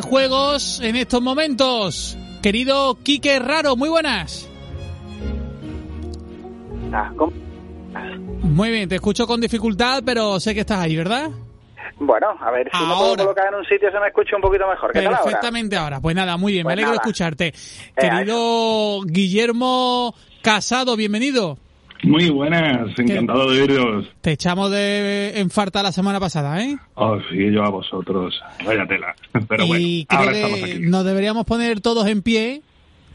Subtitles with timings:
[0.00, 2.16] Juegos en estos momentos.
[2.42, 4.48] Querido Quique Raro, muy buenas.
[6.92, 7.10] Ah.
[8.42, 11.30] Muy bien, te escucho con dificultad, pero sé que estás ahí, ¿verdad?
[11.98, 13.22] Bueno, a ver si me puedo Ahora.
[13.24, 14.92] colocar en un sitio se me escucha un poquito mejor.
[14.92, 15.22] ¿Qué tal ahora?
[15.24, 16.00] Perfectamente ahora.
[16.00, 17.02] Pues nada, muy bien, Pues me alegro nada.
[17.02, 17.46] de escucharte.
[17.48, 17.54] Eh,
[17.96, 21.58] Querido Guillermo Casado, bienvenido.
[22.02, 24.06] Muy buenas, encantado de oíros.
[24.20, 26.76] Te echamos de en falta la semana pasada, ¿eh?
[26.94, 28.40] Oh, sí, yo a vosotros.
[28.64, 29.14] Vaya tela.
[29.48, 30.78] Pero bueno, y ahora estamos aquí.
[30.80, 32.62] nos deberíamos poner todos en pie,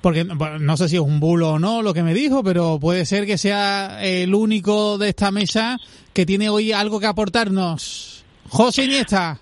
[0.02, 2.80] porque bueno, no sé si es un bulo o no lo que me dijo, pero
[2.80, 5.78] puede ser que sea el único de esta mesa
[6.14, 8.24] que tiene hoy algo que aportarnos.
[8.50, 9.40] José Iniesta.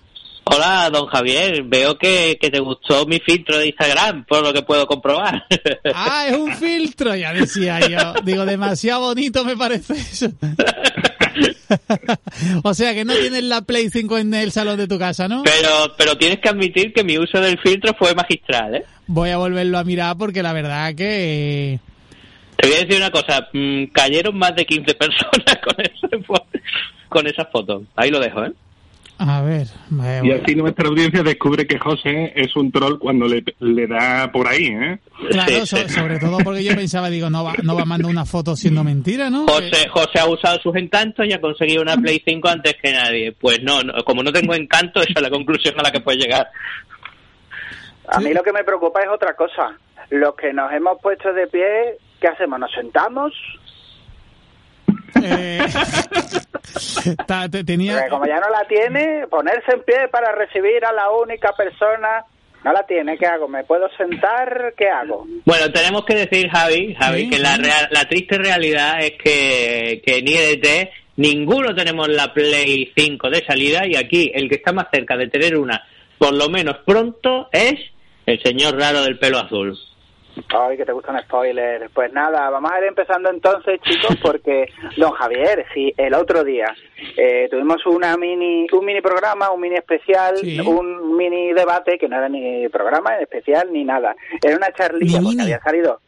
[0.48, 1.64] Hola, don Javier.
[1.64, 5.44] Veo que, que te gustó mi filtro de Instagram, por lo que puedo comprobar.
[5.94, 8.14] Ah, es un filtro, ya decía yo.
[8.22, 10.30] Digo, demasiado bonito me parece eso.
[12.62, 15.42] o sea que no tienes la Play 5 en el salón de tu casa, ¿no?
[15.42, 18.84] Pero, pero tienes que admitir que mi uso del filtro fue magistral, ¿eh?
[19.06, 21.80] Voy a volverlo a mirar porque la verdad que...
[22.56, 23.48] Te voy a decir una cosa.
[23.52, 26.24] mm, cayeron más de 15 personas con, ese
[27.08, 27.82] con esas fotos.
[27.96, 28.52] Ahí lo dejo, ¿eh?
[29.18, 29.66] A ver...
[29.90, 34.30] me- Y así nuestra audiencia descubre que José es un troll cuando le, le da
[34.30, 34.98] por ahí, ¿eh?
[35.30, 35.88] Claro, Sí, so- sí.
[35.88, 38.84] sobre todo porque yo pensaba, digo, no va, no va a mandar una foto siendo
[38.84, 39.46] mentira, ¿no?
[39.46, 43.32] José, José ha usado sus encantos y ha conseguido una Play 5 antes que nadie.
[43.32, 46.22] Pues no, no, como no tengo encanto, esa es la conclusión a la que puedes
[46.22, 46.48] llegar.
[48.08, 49.76] A mí lo que me preocupa es otra cosa.
[50.10, 52.60] Los que nos hemos puesto de pie, ¿qué hacemos?
[52.60, 53.32] ¿Nos sentamos?
[55.22, 55.58] Eh,
[57.26, 57.94] ta- te- tenía...
[57.94, 62.24] Porque como ya no la tiene, ponerse en pie para recibir a la única persona...
[62.64, 63.46] No la tiene, ¿qué hago?
[63.46, 64.74] ¿Me puedo sentar?
[64.76, 65.24] ¿Qué hago?
[65.44, 70.02] Bueno, tenemos que decir, Javi, Javi Sí, que la, real- la triste realidad es que,
[70.04, 74.72] que en IDT ninguno tenemos la Play 5 de salida y aquí el que está
[74.72, 75.80] más cerca de tener una,
[76.18, 77.74] por lo menos pronto, es
[78.24, 79.78] el señor raro del pelo azul.
[80.48, 81.90] Ay, que te gustan spoilers.
[81.92, 84.66] Pues nada, vamos a ir empezando entonces, chicos, porque
[84.96, 86.74] don Javier, si el otro día
[87.16, 90.60] eh, tuvimos una mini, un mini programa, un mini especial, Sí.
[90.60, 95.24] un mini debate que no era ni programa especial ni nada, era una charlilla Ni
[95.26, 96.00] porque había salido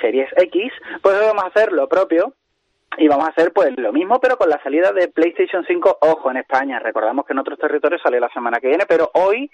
[0.00, 0.72] Series X,
[1.02, 2.32] pues hoy vamos a hacer lo propio.
[2.98, 6.30] Y vamos a hacer pues lo mismo, pero con la salida de PlayStation 5, ojo,
[6.30, 6.78] en España.
[6.78, 9.50] Recordamos que en otros territorios sale la semana que viene, pero hoy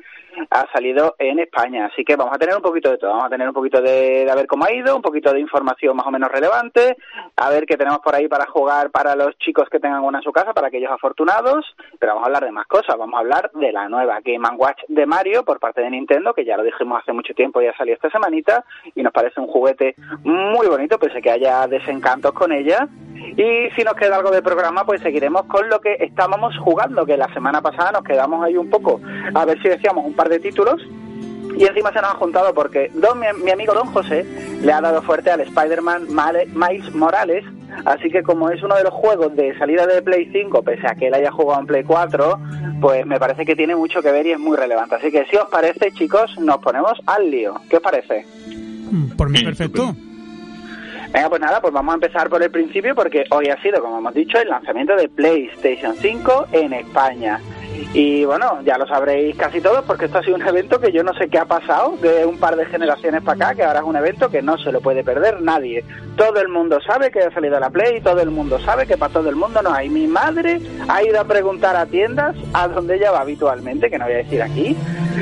[0.51, 1.87] ha salido en España.
[1.87, 3.11] Así que vamos a tener un poquito de todo.
[3.11, 5.41] Vamos a tener un poquito de, de a ver cómo ha ido, un poquito de
[5.41, 6.97] información más o menos relevante,
[7.37, 10.25] a ver qué tenemos por ahí para jugar para los chicos que tengan una en
[10.25, 11.67] su casa, para aquellos afortunados.
[11.99, 12.97] Pero vamos a hablar de más cosas.
[12.97, 16.45] Vamos a hablar de la nueva Game Watch de Mario por parte de Nintendo, que
[16.45, 18.65] ya lo dijimos hace mucho tiempo, ya salió esta semanita
[18.95, 22.87] y nos parece un juguete muy bonito, pese a que haya desencantos con ella.
[23.37, 27.17] Y si nos queda algo de programa, pues seguiremos con lo que estábamos jugando, que
[27.17, 29.01] la semana pasada nos quedamos ahí un poco
[29.35, 30.81] a ver si decíamos un par de títulos.
[31.57, 34.25] Y encima se nos ha juntado porque don, mi, mi amigo Don José
[34.63, 37.45] le ha dado fuerte al Spider-Man Miles Morales.
[37.85, 40.95] Así que como es uno de los juegos de salida de Play 5, pese a
[40.95, 42.39] que él haya jugado en Play 4,
[42.81, 44.97] pues me parece que tiene mucho que ver y es muy relevante.
[44.97, 47.55] Así que si os parece, chicos, nos ponemos al lío.
[47.71, 48.27] ¿Qué os parece?
[48.91, 49.95] Mm, Por mí, perfecto.
[51.13, 53.99] Venga, pues nada, pues vamos a empezar por el principio porque hoy ha sido, como
[53.99, 57.39] hemos dicho, el lanzamiento de PlayStation 5 en España.
[57.93, 61.03] Y bueno, ya lo sabréis casi todos porque esto ha sido un evento que yo
[61.03, 63.85] no sé qué ha pasado de un par de generaciones para acá, que ahora es
[63.85, 65.85] un evento que no se lo puede perder nadie.
[66.17, 69.13] Todo el mundo sabe que ha salido la Play, todo el mundo sabe que para
[69.13, 69.91] todo el mundo no hay.
[69.91, 74.07] Mi madre ha ido a preguntar a tiendas a donde ella va habitualmente, que no
[74.07, 74.77] voy a decir aquí,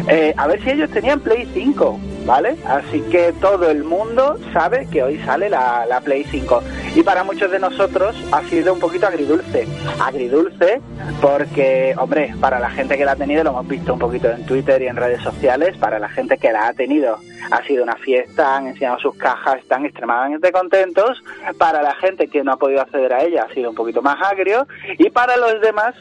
[0.08, 1.98] eh, a ver si ellos tenían Play 5.
[2.30, 2.56] ¿Vale?
[2.64, 6.62] Así que todo el mundo sabe que hoy sale la, la Play 5.
[6.94, 9.66] Y para muchos de nosotros ha sido un poquito agridulce.
[9.98, 10.80] Agridulce
[11.20, 14.46] porque, hombre, para la gente que la ha tenido, lo hemos visto un poquito en
[14.46, 17.18] Twitter y en redes sociales, para la gente que la ha tenido
[17.50, 21.20] ha sido una fiesta, han enseñado sus cajas, están extremadamente contentos.
[21.58, 24.22] Para la gente que no ha podido acceder a ella ha sido un poquito más
[24.22, 24.68] agrio.
[24.98, 25.96] Y para los demás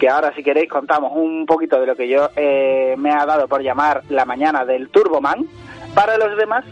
[0.00, 3.46] que ahora si queréis contamos un poquito de lo que yo eh, me ha dado
[3.46, 5.46] por llamar la mañana del Turboman.
[5.94, 6.64] Para los demás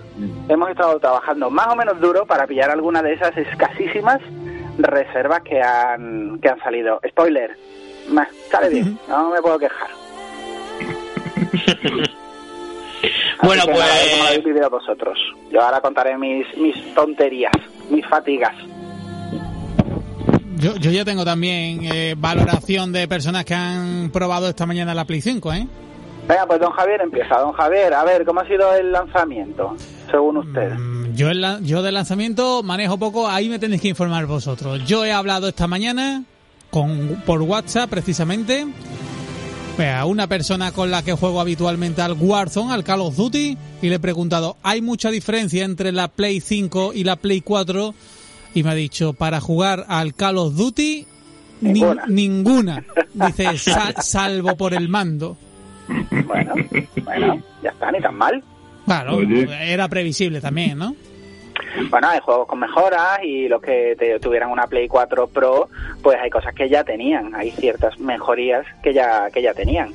[0.48, 4.20] hemos estado trabajando más o menos duro para pillar alguna de esas escasísimas
[4.78, 7.00] reservas que han, que han salido.
[7.06, 7.54] Spoiler,
[8.08, 9.88] meh, sale bien, no me puedo quejar.
[13.40, 15.16] Bueno, que nada, cómo lo pues habéis vivido vosotros.
[15.52, 17.52] Yo ahora contaré mis, mis tonterías,
[17.88, 18.52] mis fatigas.
[20.58, 25.04] Yo, yo ya tengo también eh, valoración de personas que han probado esta mañana la
[25.04, 25.68] Play 5, ¿eh?
[26.26, 27.38] Venga, pues don Javier empieza.
[27.38, 29.76] Don Javier, a ver, ¿cómo ha sido el lanzamiento,
[30.10, 30.74] según usted?
[30.74, 34.84] Mm, Yo, el yo del lanzamiento manejo poco, ahí me tenéis que informar vosotros.
[34.84, 36.24] Yo he hablado esta mañana
[36.70, 38.66] con, por WhatsApp precisamente
[39.78, 43.88] A una persona con la que juego habitualmente al Warzone, al Call of Duty, y
[43.88, 47.94] le he preguntado, ¿hay mucha diferencia entre la Play 5 y la Play 4?
[48.54, 51.06] Y me ha dicho, para jugar al Call of Duty,
[51.60, 52.84] ni- Ninguna.
[53.14, 55.36] Dice, "Sa- salvo por el mando.
[56.26, 56.54] Bueno,
[57.04, 58.42] bueno, ya está, ni tan mal.
[58.84, 59.46] Claro, Oye.
[59.72, 60.94] era previsible también, ¿no?
[61.90, 65.68] Bueno, hay juegos con mejoras y los que te- tuvieran una Play 4 Pro,
[66.02, 69.90] pues hay cosas que ya tenían, hay ciertas mejorías que ya que ya tenían.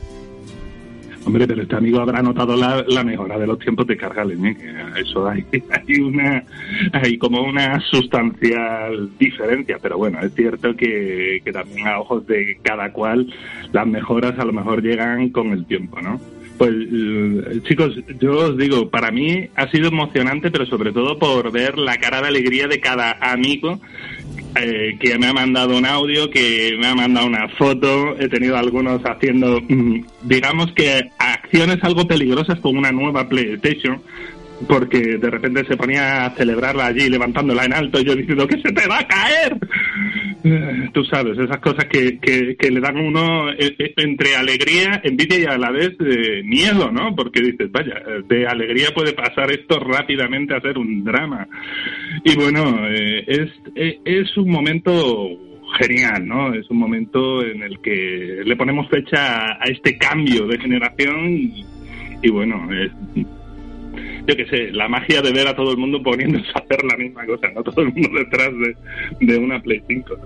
[1.25, 4.53] Hombre, pero este amigo habrá notado la, la mejora de los tiempos de carga leña,
[4.55, 6.43] que eso hay, hay una
[6.91, 12.57] hay como una sustancial diferencia, pero bueno, es cierto que, que también a ojos de
[12.61, 13.33] cada cual
[13.71, 16.19] las mejoras a lo mejor llegan con el tiempo, ¿no?
[16.57, 21.51] Pues eh, chicos, yo os digo, para mí ha sido emocionante, pero sobre todo por
[21.51, 23.79] ver la cara de alegría de cada amigo
[24.55, 28.57] eh, que me ha mandado un audio, que me ha mandado una foto, he tenido
[28.57, 34.01] algunos haciendo, mm, digamos que acciones algo peligrosas con una nueva PlayStation,
[34.67, 38.61] porque de repente se ponía a celebrarla allí levantándola en alto y yo diciendo que
[38.61, 39.57] se te va a caer.
[40.43, 45.01] Eh, Tú sabes, esas cosas que, que, que le dan uno eh, eh, entre alegría,
[45.03, 47.15] envidia y a la vez eh, miedo, ¿no?
[47.15, 51.47] Porque dices, vaya, de alegría puede pasar esto rápidamente a ser un drama.
[52.23, 55.29] Y bueno, eh, es, eh, es un momento
[55.79, 56.53] genial, ¿no?
[56.53, 61.29] Es un momento en el que le ponemos fecha a, a este cambio de generación
[61.29, 61.65] y,
[62.21, 62.91] y bueno, es,
[64.27, 66.97] yo qué sé, la magia de ver a todo el mundo poniéndose a hacer la
[66.97, 70.17] misma cosa, no todo el mundo detrás de, de una Play 5.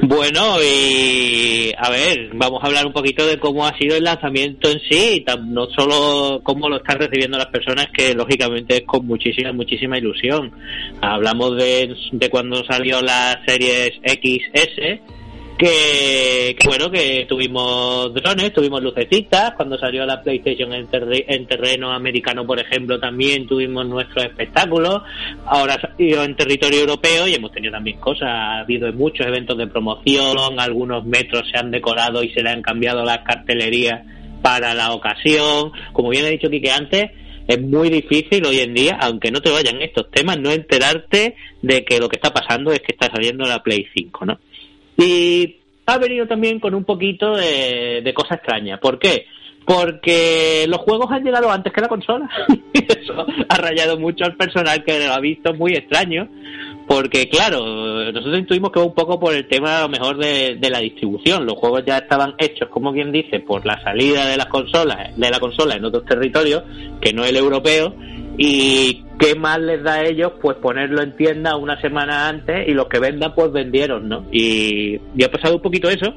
[0.00, 4.70] Bueno, y a ver, vamos a hablar un poquito de cómo ha sido el lanzamiento
[4.70, 9.52] en sí, no solo cómo lo están recibiendo las personas, que lógicamente es con muchísima,
[9.52, 10.52] muchísima ilusión.
[11.00, 15.00] Hablamos de, de cuando salió la series XS,
[15.58, 21.92] que, bueno, que tuvimos drones, tuvimos lucecitas, cuando salió la PlayStation en, terre- en terreno
[21.92, 25.02] americano, por ejemplo, también tuvimos nuestros espectáculos,
[25.46, 30.58] ahora en territorio europeo y hemos tenido también cosas, ha habido muchos eventos de promoción,
[30.60, 34.02] algunos metros se han decorado y se le han cambiado las cartelerías
[34.40, 37.10] para la ocasión, como bien ha dicho Quique antes,
[37.48, 41.84] es muy difícil hoy en día, aunque no te vayan estos temas, no enterarte de
[41.84, 44.38] que lo que está pasando es que está saliendo la Play 5, ¿no?
[44.98, 45.56] Y
[45.86, 48.78] ha venido también con un poquito de, de cosa extraña.
[48.78, 49.26] ¿Por qué?
[49.64, 52.28] Porque los juegos han llegado antes que la consola.
[52.72, 56.28] Eso ha rayado mucho al personal que lo ha visto muy extraño.
[56.88, 60.56] Porque, claro, nosotros intuimos que va un poco por el tema, a lo mejor, de,
[60.56, 61.44] de la distribución.
[61.44, 65.30] Los juegos ya estaban hechos, como quien dice, por la salida de las consolas, de
[65.30, 66.62] la consola en otros territorios,
[67.00, 67.94] que no el europeo.
[68.40, 72.72] Y qué más les da a ellos, pues ponerlo en tienda una semana antes y
[72.72, 74.26] los que vendan, pues vendieron, ¿no?
[74.30, 76.14] Y, y ha pasado un poquito eso.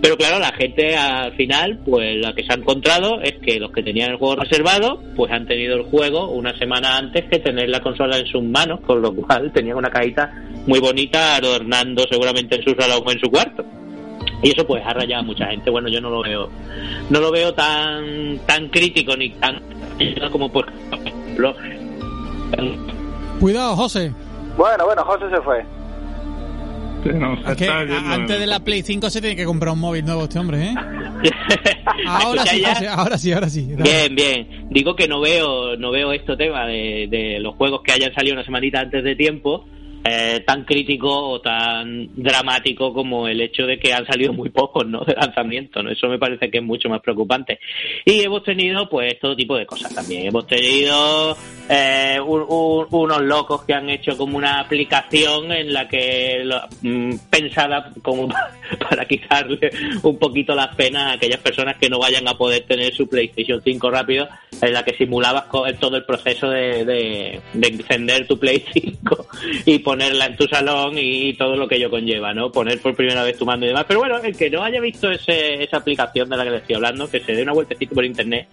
[0.00, 3.72] Pero claro, la gente al final, pues la que se ha encontrado es que los
[3.72, 7.68] que tenían el juego reservado, pues han tenido el juego una semana antes que tener
[7.68, 10.32] la consola en sus manos, con lo cual tenían una cajita
[10.68, 13.64] muy bonita adornando seguramente en su salón o en su cuarto.
[14.44, 15.70] Y eso pues ha rayado a mucha gente.
[15.70, 16.48] Bueno, yo no lo veo,
[17.10, 19.60] no lo veo tan tan crítico ni tan
[20.30, 20.66] como por
[21.34, 21.54] ejemplo
[23.40, 24.12] Cuidado, José.
[24.56, 25.64] Bueno, bueno, José se fue.
[27.02, 30.38] Se que antes de la Play 5 se tiene que comprar un móvil nuevo este
[30.38, 30.74] hombre, ¿eh?
[32.06, 32.74] Ahora Escucha sí, ya.
[32.74, 33.68] José, ahora sí, ahora sí.
[33.76, 34.68] Bien, bien.
[34.70, 38.34] Digo que no veo, no veo este tema de, de los juegos que hayan salido
[38.34, 39.66] una semanita antes de tiempo
[40.04, 44.86] eh, tan crítico o tan dramático como el hecho de que han salido muy pocos,
[44.86, 45.00] ¿no?
[45.04, 45.90] De lanzamiento, ¿no?
[45.90, 47.58] Eso me parece que es mucho más preocupante.
[48.04, 50.26] Y hemos tenido, pues, todo tipo de cosas también.
[50.26, 51.36] Hemos tenido
[51.70, 56.60] eh, un- un- unos locos que han hecho como una aplicación en la que lo-
[56.82, 58.28] mm, pensada como
[58.90, 59.70] para quitarle
[60.02, 63.62] un poquito las penas a aquellas personas que no vayan a poder tener su PlayStation
[63.64, 64.28] 5 rápido,
[64.60, 65.44] en la que simulabas
[65.80, 69.26] todo el proceso de, de- de encender tu Play 5
[69.64, 72.50] y ponerla en tu salón y todo lo que ello conlleva, ¿no?
[72.50, 73.84] Poner por primera vez tu mando y demás.
[73.86, 76.74] Pero bueno, el que no haya visto ese- esa aplicación de la que le estoy
[76.76, 78.48] hablando, que se dé una vueltecita por internet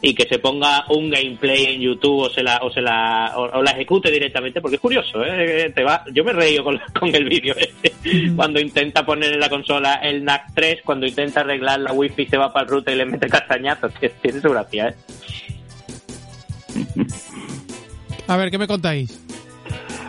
[0.00, 3.42] y que se ponga un gameplay en YouTube o se la o se la o,
[3.58, 5.70] o la ejecute directamente porque es curioso ¿eh?
[5.74, 7.92] te va yo me he reído con, con el vídeo ese
[8.34, 12.36] cuando intenta poner en la consola el NAC 3 cuando intenta arreglar la wifi se
[12.36, 14.94] va para el router y le mete castañazos que tiene su gracia ¿eh?
[18.28, 19.20] A ver, ¿qué me contáis?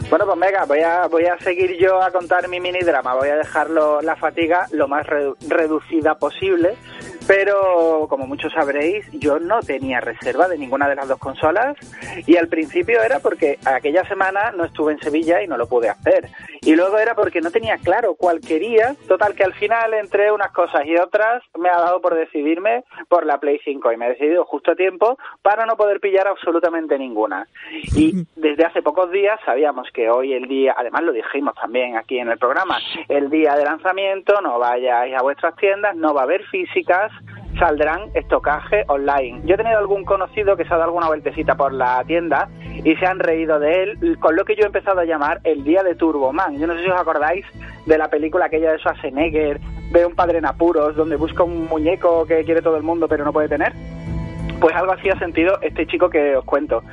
[0.10, 3.14] Bueno, pues venga, voy a, voy a seguir yo a contar mi mini drama.
[3.16, 6.76] Voy a dejarlo la fatiga lo más redu- reducida posible.
[7.28, 11.76] Pero, como muchos sabréis, yo no tenía reserva de ninguna de las dos consolas.
[12.26, 15.90] Y al principio era porque aquella semana no estuve en Sevilla y no lo pude
[15.90, 16.30] hacer.
[16.62, 18.96] y luego era porque no tenía claro cuál quería.
[19.08, 23.26] Total, que al final, entre unas cosas y otras, me ha dado por decidirme por
[23.26, 26.98] la Play 5 y me he decidido justo a tiempo para no poder pillar absolutamente
[26.98, 27.48] ninguna.
[27.96, 32.20] Y desde hace pocos días sabíamos que hoy el día, además lo dijimos también aquí
[32.20, 36.24] en el programa, el día de lanzamiento, no vayáis a vuestras tiendas, no va a
[36.24, 37.12] haber físicas,
[37.58, 39.42] saldrán estocaje online.
[39.46, 42.50] Yo he tenido algún conocido que se ha dado alguna vueltecita por la tienda
[42.84, 45.64] y se han reído de él, con lo que yo he empezado a llamar el
[45.64, 46.58] día de Turboman.
[46.58, 47.46] Yo no sé si os acordáis
[47.86, 49.60] de la película aquella de Schwarzenegger,
[49.92, 53.24] ve un padre en apuros, donde busca un muñeco que quiere todo el mundo pero
[53.24, 53.74] no puede tener.
[54.60, 56.84] Pues algo así ha sentido este chico que os cuento.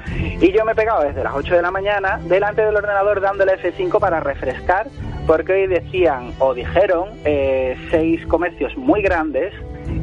[0.41, 3.55] Y yo me he pegado desde las 8 de la mañana delante del ordenador dándole
[3.55, 4.87] F5 para refrescar,
[5.27, 9.55] porque hoy decían o dijeron eh, seis comercios muy grandes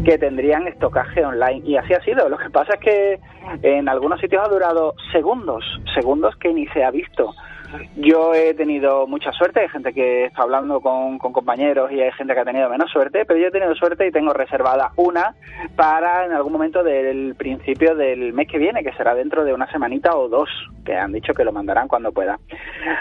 [0.03, 1.61] que tendrían estocaje online.
[1.65, 2.29] Y así ha sido.
[2.29, 3.19] Lo que pasa es que
[3.61, 7.33] en algunos sitios ha durado segundos, segundos que ni se ha visto.
[7.95, 12.33] Yo he tenido mucha suerte, hay gente que está hablando con, compañeros y hay gente
[12.33, 15.35] que ha tenido menos suerte, pero yo he tenido suerte y tengo reservada una
[15.75, 19.71] para en algún momento del principio del mes que viene, que será dentro de una
[19.71, 20.49] semanita o dos,
[20.85, 22.39] que han dicho que lo mandarán cuando pueda.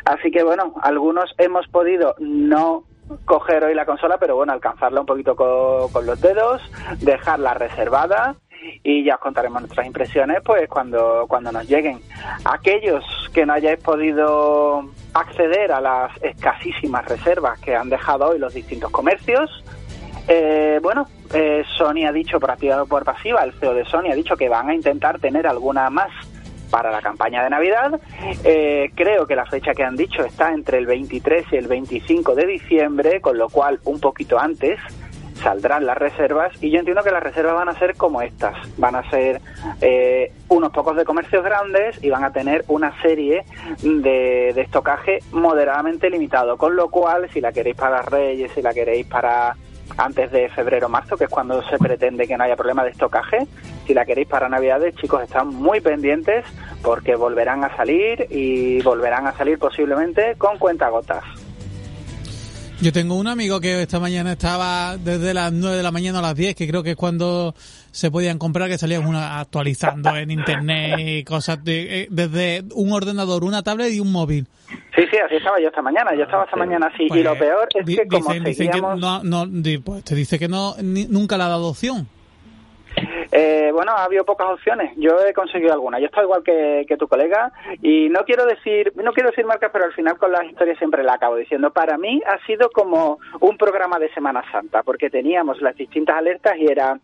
[0.04, 2.84] Así que bueno, algunos hemos podido no
[3.24, 6.62] coger hoy la consola, pero bueno, alcanzarla un poquito con, los dedos,
[7.00, 8.34] dejarla reservada
[8.82, 12.00] y ya os contaremos nuestras impresiones pues cuando, cuando nos lleguen.
[12.44, 18.54] Aquellos que no hayáis podido acceder a las escasísimas reservas que han dejado hoy los
[18.54, 19.64] distintos comercios,
[20.28, 24.14] eh, bueno, eh, Sony ha dicho por activa por pasiva, el CEO de Sony ha
[24.14, 26.10] dicho que van a intentar tener alguna más
[26.70, 28.00] para la campaña de Navidad.
[28.44, 32.34] Eh, creo que la fecha que han dicho está entre el 23 y el 25
[32.34, 34.78] de diciembre, con lo cual un poquito antes
[35.42, 36.52] saldrán las reservas.
[36.62, 39.40] Y yo entiendo que las reservas van a ser como estas, van a ser
[39.80, 43.44] eh, unos pocos de comercios grandes y van a tener una serie
[43.82, 48.72] de, de estocaje moderadamente limitado, con lo cual si la queréis para Reyes, si la
[48.72, 49.56] queréis para
[49.96, 53.46] antes de febrero marzo, que es cuando se pretende que no haya problema de estocaje.
[53.86, 56.44] Si la queréis para Navidades, chicos, están muy pendientes
[56.82, 61.24] porque volverán a salir y volverán a salir posiblemente con cuentagotas.
[62.80, 66.22] Yo tengo un amigo que esta mañana estaba desde las 9 de la mañana a
[66.22, 67.54] las 10, que creo que es cuando
[67.92, 72.92] se podían comprar, que salían una actualizando en internet y cosas de, eh, desde un
[72.92, 74.46] ordenador, una tablet y un móvil.
[74.94, 76.14] Sí, sí, así estaba yo esta mañana.
[76.14, 77.04] Yo estaba esta mañana así.
[77.04, 79.00] y lo pues, peor es que como seguíamos...
[79.00, 79.46] no, no,
[79.84, 82.08] pues te dice que no nunca le ha dado opción.
[83.32, 84.92] Eh, bueno, ha habido pocas opciones.
[84.96, 86.00] Yo he conseguido algunas.
[86.00, 89.84] Yo estoy igual que, tu colega y no quiero decir, no quiero decir marcas, pero
[89.84, 91.70] al final con las historias siempre la acabo diciendo.
[91.70, 96.56] Para mí ha sido como un programa de Semana Santa, porque teníamos las distintas alertas
[96.58, 96.98] y era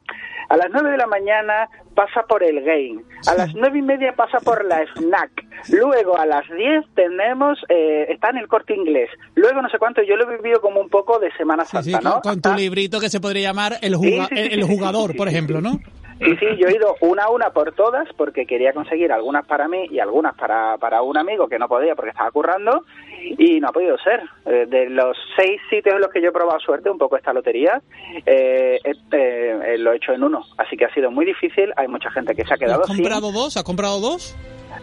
[0.49, 4.15] a las 9 de la mañana pasa por el game, a las nueve y media
[4.15, 5.31] pasa por la snack,
[5.71, 10.03] luego a las 10 tenemos, eh, está en el corte inglés, luego no sé cuánto,
[10.03, 12.21] yo lo he vivido como un poco de Semana Santa, ¿no?
[12.21, 13.95] Con, tu librito que se podría llamar El,
[14.31, 15.81] el jugador, por ejemplo, ¿no?
[16.19, 19.69] Sí, sí, yo he ido una a una por todas porque quería conseguir algunas para
[19.69, 22.85] mí y algunas para, para un amigo que no podía porque estaba currando
[23.21, 24.23] y no ha podido ser.
[24.47, 27.33] Eh, de los seis sitios en los que yo he probado suerte, un poco esta
[27.33, 27.83] lotería,
[28.25, 28.81] eh,
[29.13, 30.45] eh, lo he hecho en uno.
[30.57, 33.33] Así que ha sido muy difícil, hay mucha gente que se ha quedado ¿Has comprado
[33.33, 33.57] dos?
[33.57, 34.35] ¿Has comprado dos?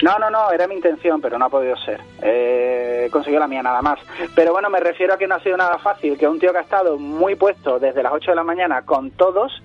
[0.01, 2.01] No, no, no, era mi intención, pero no ha podido ser.
[2.21, 3.99] Eh, consiguió la mía nada más.
[4.35, 6.57] Pero bueno, me refiero a que no ha sido nada fácil, que un tío que
[6.57, 9.61] ha estado muy puesto desde las 8 de la mañana con todos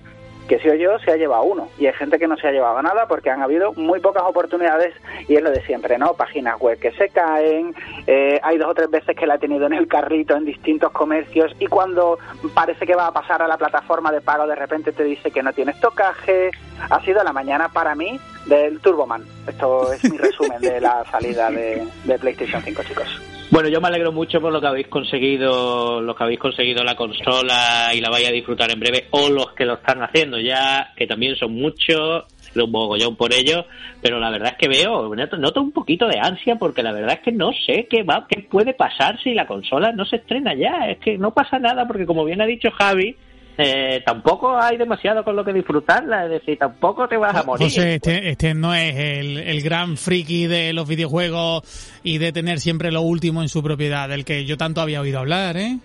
[0.49, 2.51] que si o yo se ha llevado uno y hay gente que no se ha
[2.51, 4.95] llevado nada porque han habido muy pocas oportunidades
[5.27, 6.15] y es lo de siempre, ¿no?
[6.15, 7.75] Páginas web que se caen,
[8.07, 10.91] eh, hay dos o tres veces que la he tenido en el carrito en distintos
[10.91, 12.17] comercios y cuando
[12.55, 15.43] parece que va a pasar a la plataforma de pago de repente te dice que
[15.43, 16.49] no tiene estocaje.
[16.89, 19.23] Ha sido la mañana para mí del Turboman.
[19.47, 23.38] Esto es mi resumen de la salida de, de PlayStation 5, chicos.
[23.51, 26.95] Bueno, yo me alegro mucho por lo que habéis conseguido, lo que habéis conseguido la
[26.95, 30.93] consola y la vais a disfrutar en breve, o los que lo están haciendo ya,
[30.95, 32.25] que también son muchos,
[32.55, 33.65] un mogollón por ello,
[34.03, 37.19] pero la verdad es que veo, noto un poquito de ansia porque la verdad es
[37.21, 40.87] que no sé qué va, qué puede pasar si la consola no se estrena ya,
[40.87, 43.15] es que no pasa nada porque como bien ha dicho Javi,
[43.61, 47.67] eh, tampoco hay demasiado con lo que disfrutarla, es decir, tampoco te vas a morir.
[47.67, 51.63] José, este, este no es el, el, gran friki de los videojuegos
[52.01, 55.19] y de tener siempre lo último en su propiedad, del que yo tanto había oído
[55.19, 55.77] hablar, ¿eh?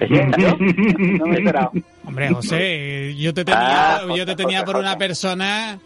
[0.08, 1.70] no me he esperado.
[2.06, 5.78] Hombre, José, yo te tenía, ah, yo te tenía por una persona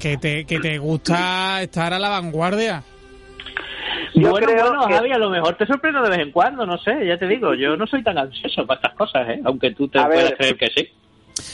[0.00, 2.82] que te, que te gusta estar a la vanguardia.
[4.14, 7.06] Yo bueno, bueno, Javi, a lo mejor te sorprendo de vez en cuando, no sé,
[7.06, 9.40] ya te digo, yo no soy tan ansioso para estas cosas, ¿eh?
[9.44, 10.88] aunque tú te puedas creer que sí.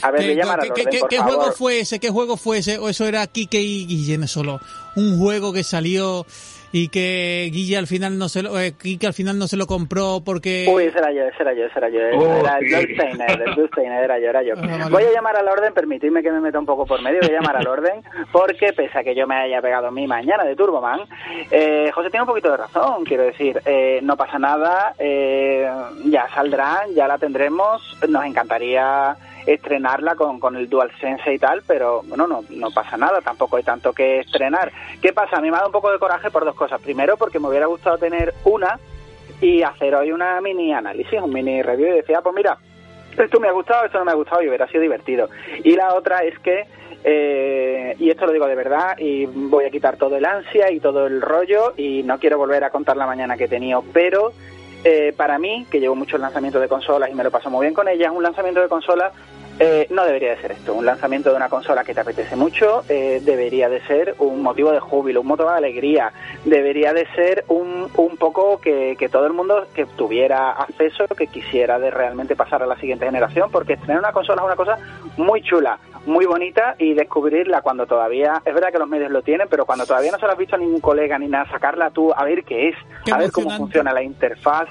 [0.01, 0.71] A ver, ¿Qué, qué- orden,
[1.09, 1.99] qué- juego fue ese?
[1.99, 2.77] ¿Qué juego fue ese?
[2.77, 4.61] ¿O eso era Kike y Guillén solo?
[4.95, 6.25] Un juego que salió
[6.75, 9.67] y que Guille al final no se lo, eh, Quique al final no se lo
[9.67, 10.65] compró porque...
[10.67, 11.99] Uy, ese era yo, ese era yo, ese era yo.
[12.17, 14.55] Oh, era el el era yo, era yo.
[14.57, 14.89] Ah, vale.
[14.89, 17.39] Voy a llamar al orden, permitidme que me meta un poco por medio, voy a
[17.39, 18.01] llamar al orden,
[18.31, 21.01] porque pese a que yo me haya pegado mi mañana de Turboman,
[21.51, 25.69] eh, José tiene un poquito de razón, quiero decir, eh, no pasa nada, eh,
[26.05, 32.01] ya saldrán, ya la tendremos, nos encantaría estrenarla con, con el DualSense y tal, pero
[32.03, 34.71] bueno, no, no pasa nada, tampoco hay tanto que estrenar.
[35.01, 35.37] ¿Qué pasa?
[35.37, 36.81] A mí me ha dado un poco de coraje por dos cosas.
[36.81, 38.79] Primero, porque me hubiera gustado tener una
[39.41, 42.57] y hacer hoy una mini análisis, un mini review y decía, pues mira,
[43.17, 45.29] esto me ha gustado, esto no me ha gustado y hubiera sido divertido.
[45.63, 46.65] Y la otra es que,
[47.03, 50.79] eh, y esto lo digo de verdad, y voy a quitar todo el ansia y
[50.79, 54.31] todo el rollo y no quiero volver a contar la mañana que he tenido, pero
[54.85, 57.73] eh, para mí, que llevo muchos lanzamientos de consolas y me lo paso muy bien
[57.73, 59.11] con ellas, un lanzamiento de consola
[59.59, 60.73] eh, no debería de ser esto.
[60.73, 64.71] Un lanzamiento de una consola que te apetece mucho eh, debería de ser un motivo
[64.71, 66.11] de júbilo, un motivo de alegría.
[66.43, 71.27] Debería de ser un, un poco que, que todo el mundo que tuviera acceso, que
[71.27, 74.77] quisiera de realmente pasar a la siguiente generación, porque tener una consola es una cosa
[75.17, 79.47] muy chula, muy bonita y descubrirla cuando todavía, es verdad que los medios lo tienen,
[79.49, 82.11] pero cuando todavía no se lo has visto a ningún colega ni nada, sacarla tú
[82.15, 84.67] a ver qué es, Qué a ver cómo funciona la interfaz,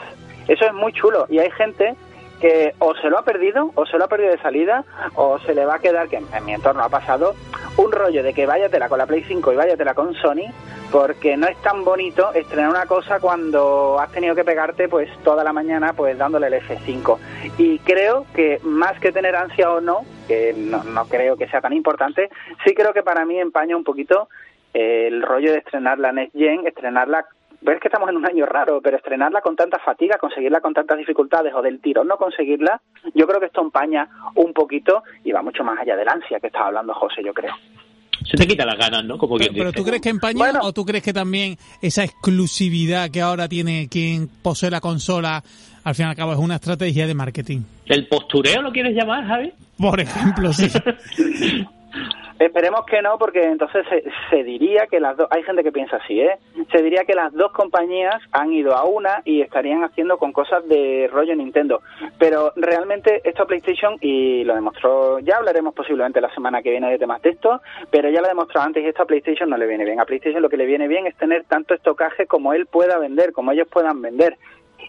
[0.48, 1.94] eso es muy chulo y hay gente
[2.42, 4.84] que o se lo ha perdido, o se lo ha perdido de salida,
[5.14, 7.34] o se le va a quedar, que en mi entorno ha pasado,
[7.76, 10.50] un rollo de que váyatela con la Play 5 y váyatela con Sony,
[10.90, 15.44] porque no es tan bonito estrenar una cosa cuando has tenido que pegarte pues toda
[15.44, 17.16] la mañana pues dándole el F5.
[17.58, 21.60] Y creo que más que tener ansia o no, que no, no creo que sea
[21.60, 22.28] tan importante,
[22.66, 24.28] sí creo que para mí empaña un poquito
[24.74, 27.24] el rollo de estrenar la Next Gen, estrenarla
[27.62, 30.98] ves que estamos en un año raro, pero estrenarla con tanta fatiga, conseguirla con tantas
[30.98, 32.80] dificultades o del tirón no conseguirla,
[33.14, 36.48] yo creo que esto empaña un poquito y va mucho más allá del ansia que
[36.48, 37.54] estaba hablando José, yo creo.
[38.24, 39.18] Se te quita las ganas, ¿no?
[39.18, 39.72] Como Pero, pero.
[39.72, 40.60] ¿tú crees que empaña Bueno.
[40.62, 45.42] o tú crees que también esa exclusividad que ahora tiene quien posee la consola,
[45.84, 47.60] al fin y al cabo es una estrategia de marketing?
[47.86, 49.52] ¿El postureo lo quieres llamar, Javi?
[49.76, 50.68] Por ejemplo, sí.
[52.42, 55.98] Esperemos que no, porque entonces se, se diría que las dos, hay gente que piensa
[55.98, 56.38] así, ¿eh?
[56.72, 60.66] Se diría que las dos compañías han ido a una y estarían haciendo con cosas
[60.66, 61.82] de rollo Nintendo.
[62.18, 66.98] Pero realmente esto PlayStation, y lo demostró, ya hablaremos posiblemente la semana que viene de
[66.98, 67.60] temas de esto,
[67.92, 70.00] pero ya lo demostró antes y esto a PlayStation no le viene bien.
[70.00, 73.32] A PlayStation lo que le viene bien es tener tanto estocaje como él pueda vender,
[73.32, 74.36] como ellos puedan vender.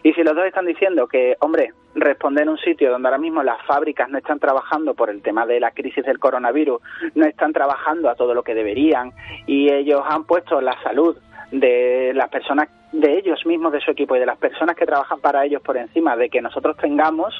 [0.02, 3.42] Y si los dos están diciendo que, hombre, responde en un sitio donde ahora mismo
[3.42, 6.80] las fábricas no están trabajando por el tema de la crisis del coronavirus,
[7.14, 9.12] no están trabajando a todo lo que deberían
[9.46, 11.16] y ellos han puesto la salud
[11.52, 15.20] de las personas, de ellos mismos, de su equipo y de las personas que trabajan
[15.20, 17.32] para ellos por encima de que nosotros tengamos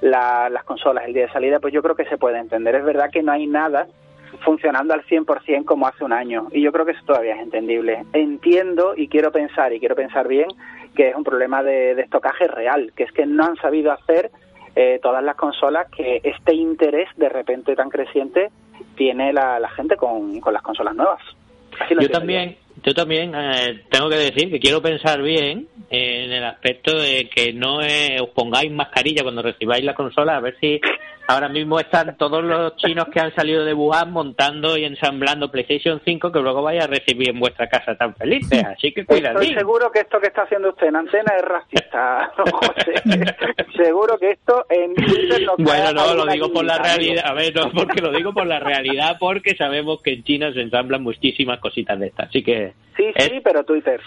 [0.00, 2.74] la- las consolas el día de salida, pues yo creo que se puede entender.
[2.76, 3.86] Es verdad que no hay nada
[4.44, 6.48] funcionando al 100% como hace un año.
[6.52, 8.04] Y yo creo que eso todavía es entendible.
[8.12, 10.48] Entiendo y quiero pensar, y quiero pensar bien,
[10.96, 14.30] que es un problema de, de estocaje real, que es que no han sabido hacer
[14.74, 18.50] eh, todas las consolas que este interés de repente tan creciente
[18.96, 21.22] tiene la, la gente con, con las consolas nuevas.
[21.80, 26.32] Así lo Yo también, yo también eh, tengo que decir que quiero pensar bien en
[26.32, 30.56] el aspecto de que no eh, os pongáis mascarilla cuando recibáis la consola, a ver
[30.60, 30.80] si
[31.28, 36.00] ahora mismo están todos los chinos que han salido de Wuhan montando y ensamblando PlayStation
[36.04, 38.64] 5 que luego vaya a recibir en vuestra casa tan felices.
[38.76, 39.54] Así que Estoy cuidadín.
[39.58, 43.02] seguro que esto que está haciendo usted en antena es racista, José.
[43.76, 47.24] seguro que esto en Twitter no Bueno, no, lo digo por la realidad.
[47.26, 50.60] A ver, no, porque lo digo por la realidad, porque sabemos que en China se
[50.60, 52.28] ensamblan muchísimas cositas de estas.
[52.28, 52.72] Así que.
[52.96, 54.00] Sí, es- sí, pero Twitter.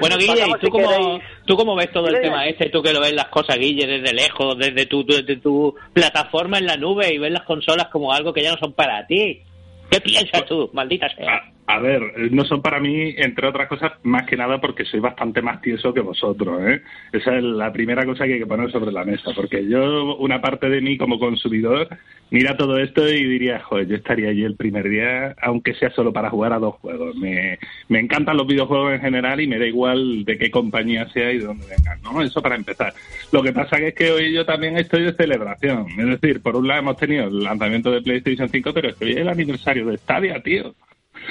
[0.00, 1.22] Bueno, Guille, ¿y Pasamos, tú, si queréis.
[1.50, 2.70] Tú cómo ves todo el tema este?
[2.70, 6.66] Tú que lo ves las cosas, Guille, desde lejos, desde tu, desde tu plataforma en
[6.66, 9.42] la nube y ves las consolas como algo que ya no son para ti.
[9.90, 11.42] ¿Qué piensas tú, maldita sea?
[11.70, 14.98] A, ver, eh, no son para mí, entre otras cosas, más que nada porque soy
[14.98, 16.60] bastante más tieso que vosotros.
[16.66, 16.82] ¿eh?
[17.12, 19.30] Esa es la primera cosa que hay que poner sobre la mesa.
[19.36, 21.88] Porque yo, una parte de mí como consumidor,
[22.30, 26.12] mira todo esto y diría, joder, yo estaría allí el primer día, aunque sea solo
[26.12, 27.14] para jugar a dos juegos.
[27.14, 27.56] Me,
[27.88, 31.38] me encantan los videojuegos en general y me da igual de qué compañía sea y
[31.38, 32.02] de dónde vengan.
[32.02, 32.20] ¿no?
[32.20, 32.92] Eso para empezar.
[33.30, 35.86] Lo que pasa que es que hoy yo también estoy de celebración.
[35.96, 39.28] Es decir, por un lado hemos tenido el lanzamiento de PlayStation 5, pero estoy el
[39.28, 40.74] aniversario de Stadia, tío.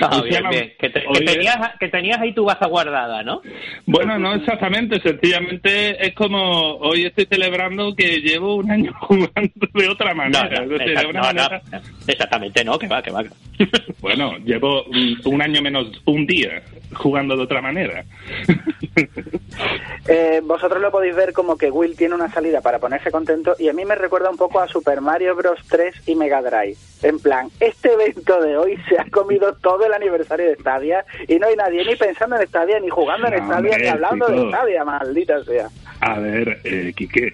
[0.02, 0.73] Ah, bien, bien.
[0.80, 3.41] Que, te- tenías, que tenías ahí tu baza guardada, ¿no?
[3.86, 9.88] Bueno, no exactamente, sencillamente es como hoy estoy celebrando que llevo un año jugando de
[9.89, 10.62] otra manera.
[10.65, 11.49] no, de no,
[12.08, 13.23] exactamente, no, que va, que va.
[13.23, 13.30] que
[13.65, 13.80] va.
[13.99, 16.62] Bueno, llevo un, un año menos un día
[16.95, 18.04] jugando de otra manera.
[20.08, 23.69] Eh, vosotros lo podéis ver como que Will tiene una salida para ponerse contento y
[23.69, 25.60] a mí me recuerda un poco a Super Mario Bros.
[25.69, 26.78] 3 y Mega Drive.
[27.04, 31.38] En plan, este evento de hoy se ha comido todo el aniversario de Stadia y
[31.38, 34.47] no hay nadie ni pensando en Stadia, ni jugando en No, Stadia, ni hablando de.
[34.47, 35.69] Stadia, maldita sea.
[36.01, 37.33] A ver, eh, Quique,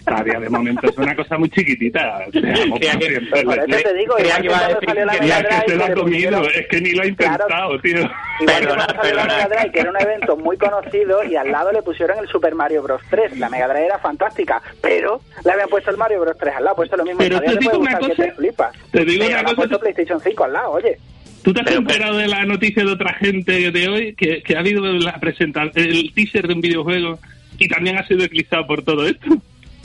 [0.00, 2.24] Stadia de momento es una cosa muy chiquitita.
[2.32, 3.44] Seamos Creía que- conscientes.
[3.44, 5.20] Por eso te digo, Creía igual que iba a decir la que
[5.64, 7.80] que se lo ha comido, es que ni lo ha intentado, Claro.
[7.80, 8.10] tío.
[8.40, 9.24] Que Perdona, perdona.
[9.24, 12.54] Mega Drive, que era un evento muy conocido, y al lado le pusieron el Super
[12.54, 13.00] Mario Bros.
[13.10, 13.38] 3.
[13.38, 16.36] La Mega Drive era fantástica, pero le habían puesto el Mario Bros.
[16.38, 17.18] 3 al lado, puesto lo mismo.
[17.18, 18.72] Pero te digo una que cosa, te flipas.
[18.90, 20.98] te digo Pero una cosa, puesto PlayStation 5 al lado, oye.
[21.44, 24.56] ¿Tú te has Pero- enterado de la noticia de otra gente de hoy que, que
[24.56, 27.18] ha habido la presentación, el teaser de un videojuego
[27.60, 29.28] y también ha sido eclipsado por todo esto?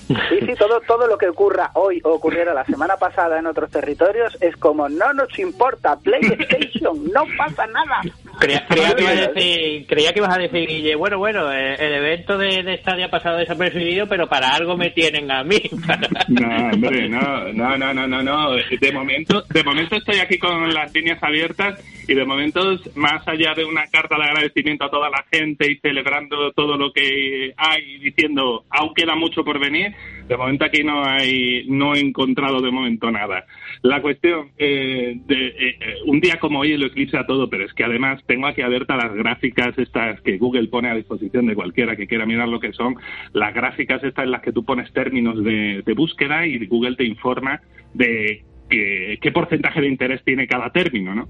[0.07, 3.71] Sí, sí, todo, todo lo que ocurra hoy o ocurriera la semana pasada en otros
[3.71, 8.01] territorios es como no nos importa, PlayStation, no pasa nada.
[8.39, 11.75] Creía, creía que ibas a decir, creía que ibas a decir, Guille, bueno, bueno, eh,
[11.79, 15.61] el evento de, de Stadia ha pasado desapercibido, pero para algo me tienen a mí.
[16.27, 18.55] No, hombre, no, no, no, no, no, no.
[18.55, 22.61] De momento, de momento estoy aquí con las líneas abiertas y de momento,
[22.95, 26.91] más allá de una carta de agradecimiento a toda la gente y celebrando todo lo
[26.91, 29.93] que hay, diciendo, aún queda mucho por venir,
[30.27, 33.45] de momento aquí no hay, no he encontrado de momento nada.
[33.83, 37.83] La cuestión, eh, de, eh, un día como hoy lo eclipsa todo, pero es que
[37.83, 42.07] además tengo aquí abiertas las gráficas estas que Google pone a disposición de cualquiera que
[42.07, 42.95] quiera mirar lo que son,
[43.33, 47.05] las gráficas estas en las que tú pones términos de, de búsqueda y Google te
[47.05, 47.61] informa
[47.93, 51.27] de que- qué porcentaje de interés tiene cada término, ¿no?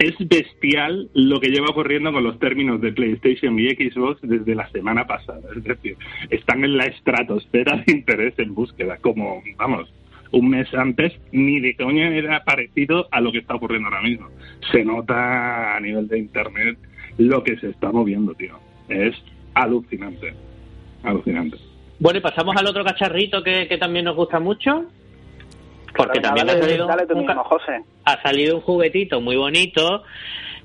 [0.00, 4.66] Es bestial lo que lleva ocurriendo con los términos de PlayStation y Xbox desde la
[4.70, 5.42] semana pasada.
[5.54, 5.94] Es decir,
[6.30, 9.92] están en la estratosfera de interés en búsqueda, como, vamos,
[10.32, 14.28] un mes antes ni de coña era parecido a lo que está ocurriendo ahora mismo.
[14.72, 16.78] Se nota a nivel de Internet
[17.18, 18.58] lo que se está moviendo, tío.
[18.88, 19.14] Es
[19.52, 20.32] alucinante.
[21.02, 21.58] Alucinante.
[21.98, 24.86] bueno, y pasamos al otro cacharrito que, que también nos gusta mucho.
[25.96, 27.82] Porque también ha salido, un José.
[28.04, 30.02] ha salido un juguetito muy bonito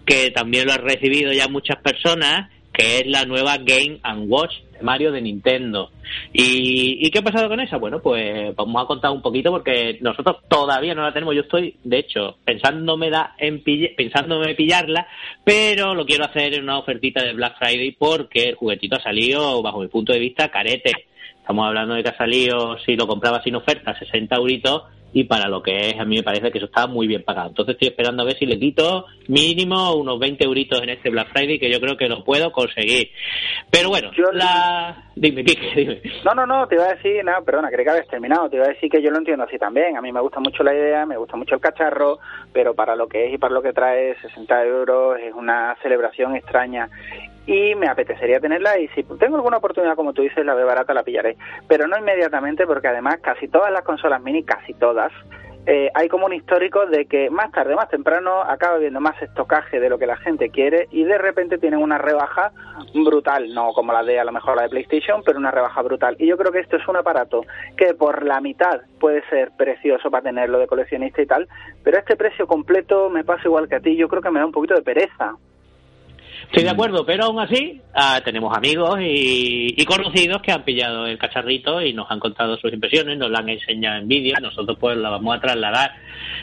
[0.06, 4.54] que también lo han recibido ya muchas personas, que es la nueva Game and Watch
[4.82, 5.90] Mario de Nintendo.
[6.34, 7.78] ¿Y, ¿Y qué ha pasado con esa?
[7.78, 11.34] Bueno, pues vamos a contar un poquito porque nosotros todavía no la tenemos.
[11.34, 15.08] Yo estoy, de hecho, pensándome, da en pille- pensándome pillarla,
[15.44, 19.64] pero lo quiero hacer en una ofertita de Black Friday porque el juguetito ha salido,
[19.64, 20.92] bajo mi punto de vista, carete.
[21.46, 25.48] Estamos hablando de que ha salido, si lo compraba sin oferta, 60 euritos y para
[25.48, 27.50] lo que es, a mí me parece que eso está muy bien pagado.
[27.50, 31.30] Entonces estoy esperando a ver si le quito mínimo unos 20 euritos en este Black
[31.32, 33.12] Friday, que yo creo que lo puedo conseguir.
[33.70, 35.04] Pero bueno, Yo- la...
[35.16, 36.02] Dime, Kike, dime.
[36.26, 38.66] No, no, no, te iba a decir, nada, perdona, creí que habías terminado, te iba
[38.66, 41.06] a decir que yo lo entiendo así también, a mí me gusta mucho la idea,
[41.06, 42.18] me gusta mucho el cacharro,
[42.52, 46.36] pero para lo que es y para lo que trae, 60 euros es una celebración
[46.36, 46.90] extraña
[47.46, 50.94] y me apetecería tenerla y si tengo alguna oportunidad, como tú dices, la veo barata,
[50.94, 55.12] la pillaré, pero no inmediatamente porque además casi todas las consolas mini, casi todas,
[55.68, 59.80] eh, hay como un histórico de que más tarde, más temprano, acaba habiendo más estocaje
[59.80, 62.52] de lo que la gente quiere y de repente tienen una rebaja
[62.94, 66.16] brutal, no como la de a lo mejor la de PlayStation, pero una rebaja brutal.
[66.20, 67.42] Y yo creo que esto es un aparato
[67.78, 71.48] que por la mitad puede ser precioso para tenerlo de coleccionista y tal,
[71.84, 74.46] pero este precio completo me pasa igual que a ti, yo creo que me da
[74.46, 75.36] un poquito de pereza.
[76.44, 81.06] Estoy de acuerdo, pero aún así ah, tenemos amigos y, y conocidos que han pillado
[81.08, 84.78] el cacharrito y nos han contado sus impresiones, nos la han enseñado en vídeo, nosotros
[84.80, 85.92] pues la vamos a trasladar.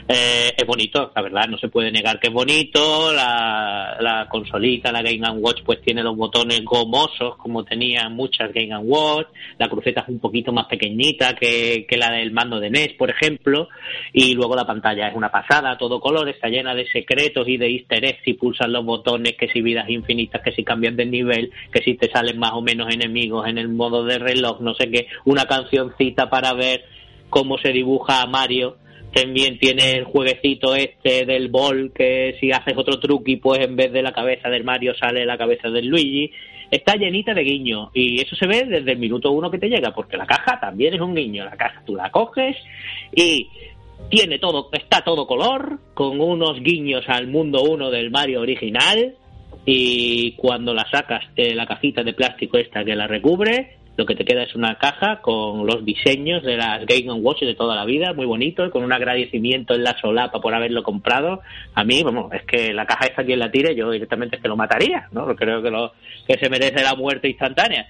[0.09, 4.93] Eh, es bonito, la verdad, no se puede negar que es bonito, la, la consolita,
[4.93, 9.29] la Game Watch pues tiene los botones gomosos como tenían muchas Game Watch,
[9.59, 13.11] la cruceta es un poquito más pequeñita que, que la del mando de NES, por
[13.11, 13.69] ejemplo,
[14.13, 17.69] y luego la pantalla es una pasada, todo color, está llena de secretos y de
[17.69, 21.83] easter eggs si pulsas los botones, que si infinitas, que si cambian de nivel, que
[21.83, 25.07] si te salen más o menos enemigos en el modo de reloj, no sé qué,
[25.25, 26.85] una cancioncita para ver
[27.31, 28.77] cómo se dibuja a Mario.
[29.13, 33.93] También tiene el jueguecito este del bol, que si haces otro truqui, pues en vez
[33.93, 36.31] de la cabeza del Mario sale la cabeza del Luigi.
[36.71, 39.95] Está llenita de guiños y eso se ve desde el minuto uno que te llega,
[39.95, 41.45] porque la caja también es un guiño.
[41.45, 42.57] La caja tú la coges
[43.15, 43.49] y
[44.09, 49.15] tiene todo, está todo color, con unos guiños al mundo 1 del Mario original.
[49.65, 54.15] Y cuando la sacas de la cajita de plástico esta que la recubre, lo que
[54.15, 57.85] te queda es una caja con los diseños de las Game Watch de toda la
[57.85, 61.43] vida, muy bonito, con un agradecimiento en la solapa por haberlo comprado.
[61.75, 64.49] A mí, vamos, es que la caja esta quien la tire, yo directamente es que
[64.49, 65.27] lo mataría, ¿no?
[65.37, 65.93] Creo que, lo,
[66.27, 67.87] que se merece la muerte instantánea.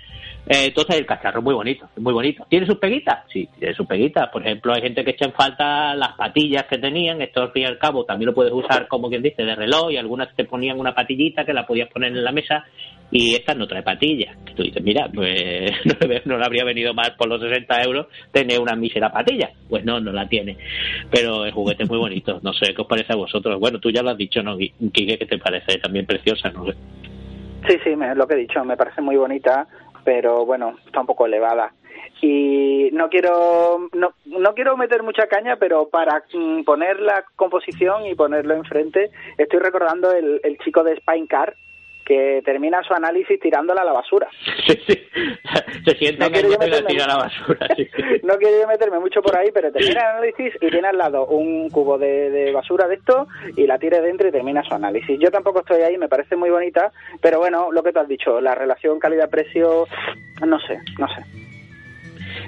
[0.46, 2.44] Eh, entonces el cacharro es muy bonito, es muy bonito.
[2.48, 3.20] ¿Tiene sus peguitas?
[3.32, 4.28] Sí, tiene sus peguitas.
[4.30, 7.22] Por ejemplo, hay gente que echa en falta las patillas que tenían.
[7.22, 9.92] Esto al fin y al cabo también lo puedes usar como quien dice de reloj
[9.92, 12.64] y algunas te ponían una patillita que la podías poner en la mesa
[13.12, 14.36] y esta no trae patillas.
[14.56, 15.70] Tú dices, mira, pues
[16.24, 19.50] no, le habría venido más por los 60 euros tener una mísera patilla.
[19.68, 20.56] Pues no, no la tiene.
[21.10, 22.40] Pero el juguete es muy bonito.
[22.42, 23.60] No sé qué os parece a vosotros.
[23.60, 25.18] Bueno, tú ya lo has dicho, ¿no, Quique?
[25.18, 25.78] ¿Qué te parece?
[25.78, 26.66] También preciosa, ¿no?
[27.68, 29.68] Sí, sí, lo que he dicho, me parece muy bonita
[30.04, 31.72] pero bueno, está un poco elevada.
[32.20, 38.06] Y no quiero no, no quiero meter mucha caña, pero para mm, poner la composición
[38.06, 41.54] y ponerlo enfrente, estoy recordando el, el chico de Car
[42.04, 44.28] que termina su análisis tirándola a la basura.
[44.66, 45.08] Sí, sí.
[45.84, 47.66] Se siente no que la tira a la basura.
[48.22, 51.68] no quiero meterme mucho por ahí, pero termina el análisis y tiene al lado un
[51.68, 55.18] cubo de, basura de esto y la tira dentro y termina su análisis.
[55.18, 58.40] Yo tampoco estoy ahí, me parece muy bonita, pero bueno, lo que tú has dicho,
[58.40, 59.86] la relación calidad-precio,
[60.46, 61.41] no sé, no sé.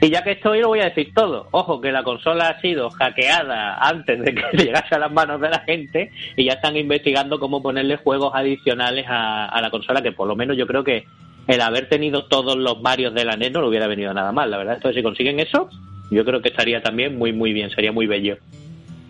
[0.04, 1.48] Y ya que estoy, lo voy a decir todo.
[1.50, 5.48] Ojo, que la consola ha sido hackeada antes de que llegase a las manos de
[5.48, 10.28] la gente y ya están investigando cómo ponerle juegos adicionales a, la consola, que por
[10.28, 11.06] lo menos yo creo que
[11.46, 14.50] el haber tenido todos los varios de la NES no le hubiera venido nada mal,
[14.50, 14.74] la verdad.
[14.74, 15.70] Entonces, si consiguen eso,
[16.10, 18.36] yo creo que estaría también muy, muy bien, sería muy bello.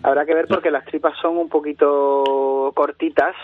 [0.01, 3.35] Habrá que ver porque las tripas son un poquito cortitas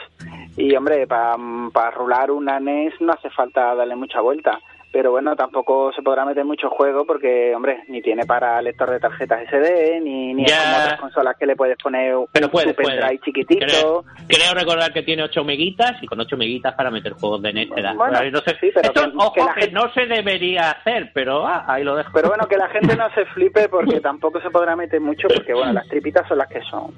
[0.56, 1.36] y, hombre, para
[1.74, 4.58] pa rular una NES no hace falta darle mucha vuelta
[4.92, 9.00] pero bueno, tampoco se podrá meter mucho juego porque, hombre, ni tiene para lector de
[9.00, 14.04] tarjetas SD, ni, ni como otras consolas que le puedes poner un puede, pendrive chiquitito.
[14.28, 17.70] Creo, recordar que tiene 8 meguitas y con 8 meguitas para meter juegos de NES
[17.96, 21.96] Bueno, no sé, sí, pero ojo, que, no se debería hacer, pero ah, ahí lo
[21.96, 22.12] dejo.
[22.14, 25.54] Pero bueno, que la gente no se flipe porque tampoco se podrá meter mucho porque,
[25.54, 26.94] bueno, las tripitas son las que son.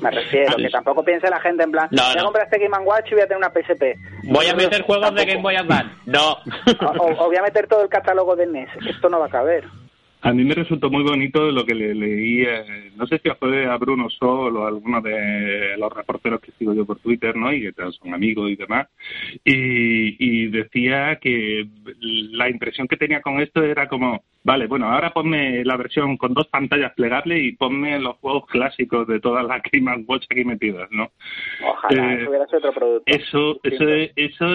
[0.00, 2.84] Me refiero, que tampoco piense la gente en plan, no, voy a comprar este Game
[2.84, 3.82] Watch y voy a tener una PSP.
[4.24, 5.90] Voy a meter juegos de Game Boy Advance.
[6.06, 6.38] No.
[7.00, 8.68] O, voy a meter todo el catálogo de NES.
[8.88, 9.64] Esto no va a caber.
[10.20, 13.66] A mí me resultó muy bonito lo que le leí, eh, no sé si fue
[13.66, 17.52] a Bruno Sol o a alguno de los reporteros que sigo yo por Twitter, ¿no?
[17.52, 18.88] Y que son amigos y demás.
[19.44, 21.68] Y, y decía que
[22.00, 26.32] la impresión que tenía con esto era como, vale, bueno, ahora ponme la versión con
[26.32, 30.88] dos pantallas plegables y ponme los juegos clásicos de todas las Game Watch aquí metidas,
[30.90, 31.10] ¿no?
[31.62, 33.02] Ojalá, eh, eso hubiera sido otro producto.
[33.04, 33.84] Eso, eso,
[34.16, 34.46] eso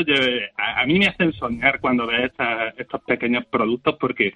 [0.58, 4.34] a, mí me hacen soñar cuando veo estos pequeños productos porque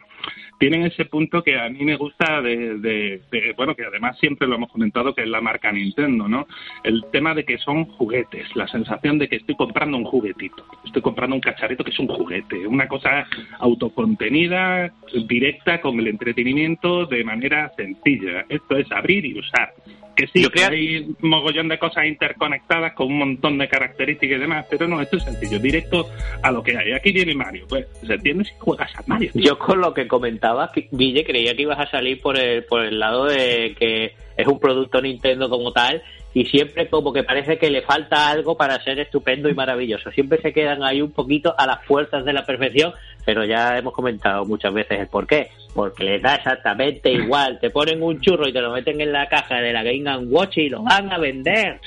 [0.60, 3.20] tienen ese punto que a mí me gusta de,
[3.58, 6.46] bueno, que además siempre lo hemos comentado, que es la marca Nintendo, ¿no?
[6.84, 11.02] El tema de que son juguetes, la sensación de que estoy comprando un juguetito, estoy
[11.02, 13.26] comprando un cacharrito que es un juguete, una cosa
[13.60, 14.92] autocontenida,
[15.28, 15.47] directa,
[15.82, 18.46] con el entretenimiento de manera sencilla.
[18.50, 19.74] Esto es abrir y usar.
[20.16, 20.70] Que sí, Yo creo...
[20.70, 25.00] que hay mogollón de cosas interconectadas con un montón de características y demás, pero no,
[25.00, 26.10] esto es sencillo, directo
[26.42, 26.94] a lo que hay.
[26.94, 29.30] Aquí viene Mario, pues, ¿se entiende si juegas a Mario?
[29.36, 33.00] Yo con lo que comentaba, Ville, creía que ibas a salir por el, por el
[33.00, 36.02] lado de que es un producto Nintendo como tal
[36.34, 40.12] y siempre como que parece que le falta algo para ser estupendo y maravilloso.
[40.12, 42.94] Siempre se quedan ahí un poquito a las fuerzas de la perfección,
[43.26, 45.50] pero ya hemos comentado muchas veces el por qué.
[45.74, 47.60] Porque les da exactamente igual.
[47.60, 50.60] Te ponen un churro y te lo meten en la caja de la Game Watch
[50.60, 51.80] y lo van a vender.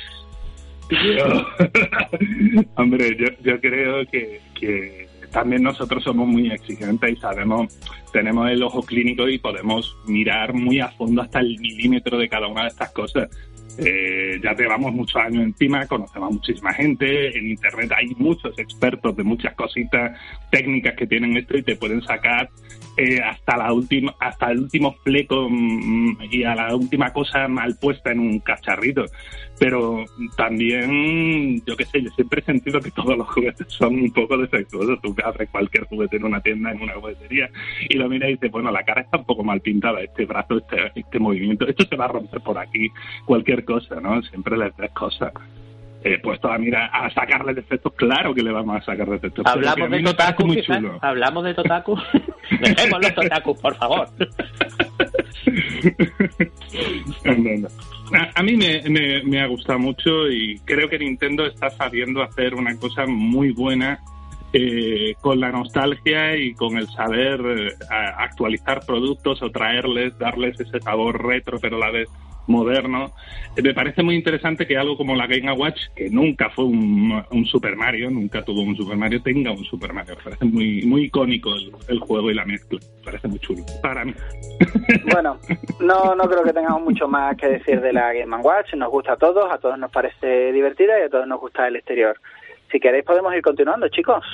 [2.75, 7.79] Hombre, yo, yo creo que, que también nosotros somos muy exigentes y sabemos,
[8.13, 12.47] tenemos el ojo clínico y podemos mirar muy a fondo hasta el milímetro de cada
[12.49, 13.29] una de estas cosas.
[13.79, 19.17] Eh, ya llevamos muchos años encima, conocemos a muchísima gente, en Internet hay muchos expertos
[19.17, 20.19] de muchas cositas
[20.51, 22.51] técnicas que tienen esto y te pueden sacar
[23.01, 27.75] eh, hasta la última, hasta el último fleco mm, y a la última cosa mal
[27.81, 29.07] puesta en un cacharrito.
[29.59, 30.05] Pero
[30.37, 34.37] también, yo qué sé, yo siempre he sentido que todos los juguetes son un poco
[34.37, 35.01] defectuosos.
[35.01, 37.49] Tú abres cualquier juguete en una tienda, en una juguetería,
[37.89, 40.59] y lo miras y dices, bueno, la cara está un poco mal pintada, este brazo,
[40.59, 42.89] este, este movimiento, esto se va a romper por aquí,
[43.25, 44.23] cualquier cosa, ¿no?
[44.25, 45.33] Siempre les ves cosas
[46.03, 49.45] eh, puesto a mira a sacarle defectos, claro que le vamos a sacar defectos.
[49.47, 50.99] Hablamos de Totaku, muy chulo.
[51.01, 51.97] Hablamos de Totaku.
[52.61, 54.09] Dejemos los Totaku, por favor.
[58.35, 62.77] A, mí me, me, ha gustado mucho y creo que Nintendo está sabiendo hacer una
[62.77, 64.01] cosa muy buena
[64.53, 67.73] eh, con la nostalgia y con el saber eh,
[68.19, 72.09] actualizar productos o traerles, darles ese sabor retro, pero a la vez
[72.47, 73.13] moderno.
[73.57, 77.47] Eh, me parece muy interesante que algo como la Game Watch, que nunca fue un,
[77.47, 80.17] Super Mario, nunca tuvo un Super Mario, tenga un Super Mario.
[80.17, 81.51] Me parece muy, muy icónico
[81.89, 82.79] el, juego y la mezcla.
[82.99, 84.15] Me parece muy chulo para mí.
[85.13, 85.39] Bueno,
[85.81, 88.75] no, no creo que tengamos mucho más que decir de la Game Watch.
[88.75, 91.77] Nos gusta a todos, a todos nos parece divertida y a todos nos gusta el
[91.77, 92.21] exterior.
[92.71, 94.25] Si queréis podemos ir continuando, chicos.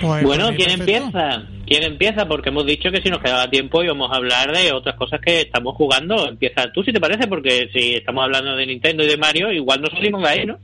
[0.00, 0.92] Pues, Bueno, ¿quién perfecto.
[0.92, 1.55] empieza?
[1.66, 2.26] ¿Quién empieza?
[2.28, 5.40] Porque hemos dicho que si nos quedaba tiempo íbamos a hablar de otras cosas que
[5.40, 6.28] estamos jugando.
[6.28, 9.82] Empieza tú, si te parece, porque si estamos hablando de Nintendo y de Mario, igual
[9.82, 10.58] no salimos de ahí, ¿no?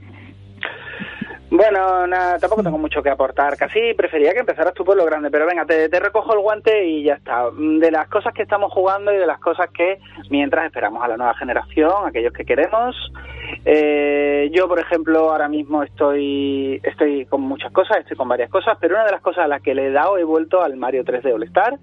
[1.55, 3.59] Bueno, nada, tampoco tengo mucho que aportar.
[3.59, 7.03] Casi prefería que empezaras tú por lo grande, pero venga, te, recojo el guante y
[7.03, 7.51] ya está.
[7.53, 9.99] De las cosas que estamos jugando y de las cosas que,
[10.31, 12.97] mientras esperamos a la nueva generación, aquellos que queremos.
[13.65, 18.77] Eh, yo, por ejemplo, ahora mismo estoy, estoy con muchas cosas, estoy con varias cosas,
[18.81, 21.05] pero una de las cosas a las que le he dado, he vuelto al Mario
[21.05, 21.79] 3D All Star,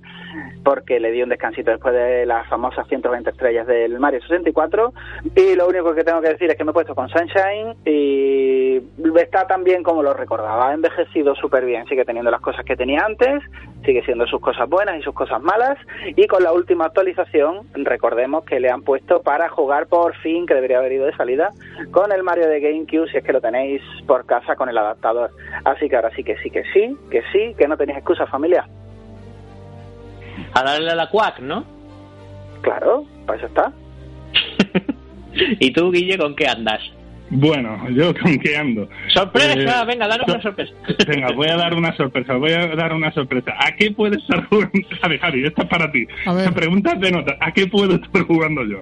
[0.63, 4.93] porque le di un descansito después de las famosas 120 estrellas del Mario 64.
[5.35, 8.81] Y lo único que tengo que decir es que me he puesto con Sunshine y
[9.19, 10.69] está tan bien como lo recordaba.
[10.69, 13.43] Ha envejecido súper bien, sigue teniendo las cosas que tenía antes,
[13.85, 15.77] sigue siendo sus cosas buenas y sus cosas malas.
[16.15, 20.53] Y con la última actualización, recordemos que le han puesto para jugar por fin, que
[20.53, 21.51] debería haber ido de salida,
[21.91, 25.31] con el Mario de GameCube, si es que lo tenéis por casa con el adaptador.
[25.65, 28.67] Así que ahora sí que sí, que sí, que sí, que no tenéis excusa familia.
[30.53, 31.65] A darle a la cuac, ¿no?
[32.61, 33.71] Claro, para eso está.
[35.59, 36.81] ¿Y tú, Guille, con qué andas?
[37.31, 38.89] Bueno, yo con qué ando.
[39.09, 39.53] ¡Sorpresa!
[39.53, 40.73] Eh, venga, so- una sorpresa.
[41.07, 43.53] Venga, voy a dar una sorpresa, voy a dar una sorpresa.
[43.59, 44.71] ¿A qué puedo estar jugando?
[45.01, 46.07] Javi, Javi, esta es para ti.
[46.25, 46.45] A ver.
[46.45, 48.81] La pregunta de nota, ¿a qué puedo estar jugando yo?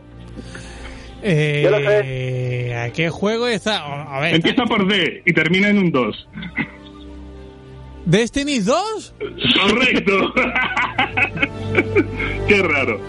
[1.30, 1.78] Eh, Yo lo
[2.82, 4.16] ¿A qué juego está?
[4.16, 6.30] A ver, Empieza por D y termina en un 2.
[8.08, 9.14] ¿Destiny 2?
[9.62, 10.34] Correcto.
[12.48, 13.02] qué raro,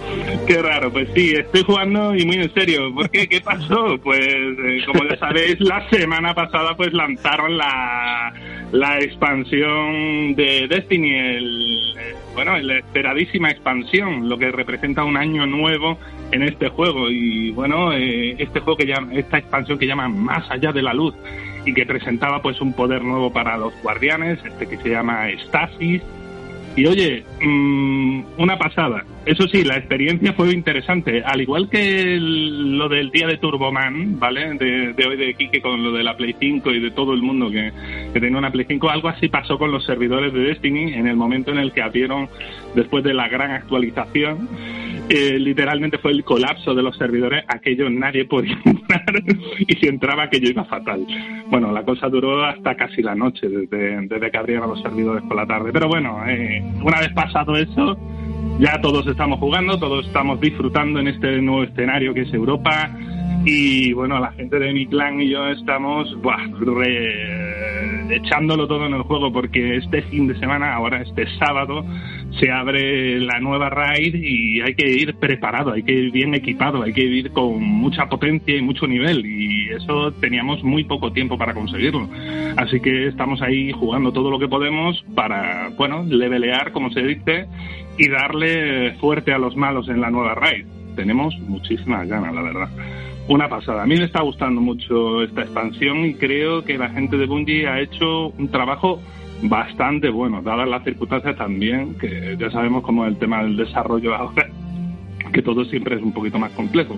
[0.44, 0.92] qué raro.
[0.92, 2.92] Pues sí, estoy jugando y muy en serio.
[2.92, 3.28] ¿Por qué?
[3.28, 3.96] ¿Qué pasó?
[4.02, 8.34] Pues eh, como ya sabéis, la semana pasada pues lanzaron la,
[8.72, 15.46] la expansión de Destiny, el, eh, bueno, la esperadísima expansión, lo que representa un año
[15.46, 15.96] nuevo
[16.32, 20.50] en este juego y bueno, eh, este juego que llama, esta expansión que llama Más
[20.50, 21.14] allá de la luz
[21.68, 26.02] y que presentaba pues un poder nuevo para los guardianes, este que se llama Stasis.
[26.76, 29.04] Y oye, mm, una pasada.
[29.26, 31.22] Eso sí, la experiencia fue interesante.
[31.24, 34.54] Al igual que lo del día de Turboman, ¿vale?
[34.54, 37.20] De, de hoy de Kike con lo de la Play 5 y de todo el
[37.20, 37.72] mundo que
[38.18, 41.50] tenía una Play 5, algo así pasó con los servidores de Destiny en el momento
[41.50, 42.28] en el que abrieron
[42.74, 44.48] después de la gran actualización.
[45.10, 49.22] Eh, literalmente fue el colapso de los servidores, aquello nadie podía entrar
[49.58, 51.06] y si entraba aquello iba fatal.
[51.46, 55.36] Bueno, la cosa duró hasta casi la noche, desde, desde que abrieron los servidores por
[55.36, 55.70] la tarde.
[55.72, 57.96] Pero bueno, eh, una vez pasado eso,
[58.58, 62.90] ya todos estamos jugando, todos estamos disfrutando en este nuevo escenario que es Europa.
[63.50, 66.36] Y bueno, la gente de mi clan y yo estamos buah,
[68.10, 71.82] echándolo todo en el juego porque este fin de semana, ahora este sábado,
[72.38, 76.82] se abre la nueva raid y hay que ir preparado, hay que ir bien equipado,
[76.82, 81.38] hay que ir con mucha potencia y mucho nivel y eso teníamos muy poco tiempo
[81.38, 82.06] para conseguirlo.
[82.58, 87.46] Así que estamos ahí jugando todo lo que podemos para, bueno, levelear, como se dice,
[87.96, 90.66] y darle fuerte a los malos en la nueva raid.
[90.96, 92.68] Tenemos muchísimas ganas, la verdad.
[93.28, 93.82] Una pasada.
[93.82, 97.68] A mí me está gustando mucho esta expansión y creo que la gente de Bungie
[97.68, 99.00] ha hecho un trabajo
[99.42, 104.14] bastante bueno, dadas las circunstancias también, que ya sabemos cómo es el tema del desarrollo
[104.14, 104.48] ahora,
[105.32, 106.96] que todo siempre es un poquito más complejo.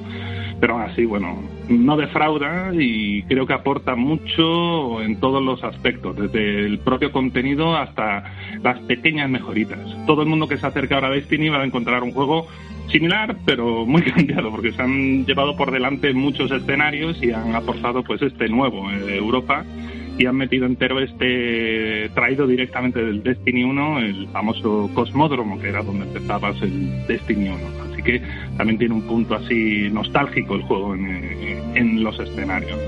[0.61, 6.17] Pero aún así, bueno, no defrauda y creo que aporta mucho en todos los aspectos,
[6.17, 8.25] desde el propio contenido hasta
[8.63, 9.79] las pequeñas mejoritas.
[10.07, 12.47] Todo el mundo que se acerca ahora a Destiny va a encontrar un juego
[12.91, 18.03] similar, pero muy cambiado, porque se han llevado por delante muchos escenarios y han aportado
[18.03, 19.65] pues este nuevo eh, Europa
[20.19, 25.83] y han metido entero este traído directamente del Destiny 1, el famoso Cosmódromo, que era
[25.83, 27.90] donde empezabas el Destiny 1.
[28.01, 28.23] Así que
[28.57, 32.79] también tiene un punto así nostálgico el juego en, en los escenarios.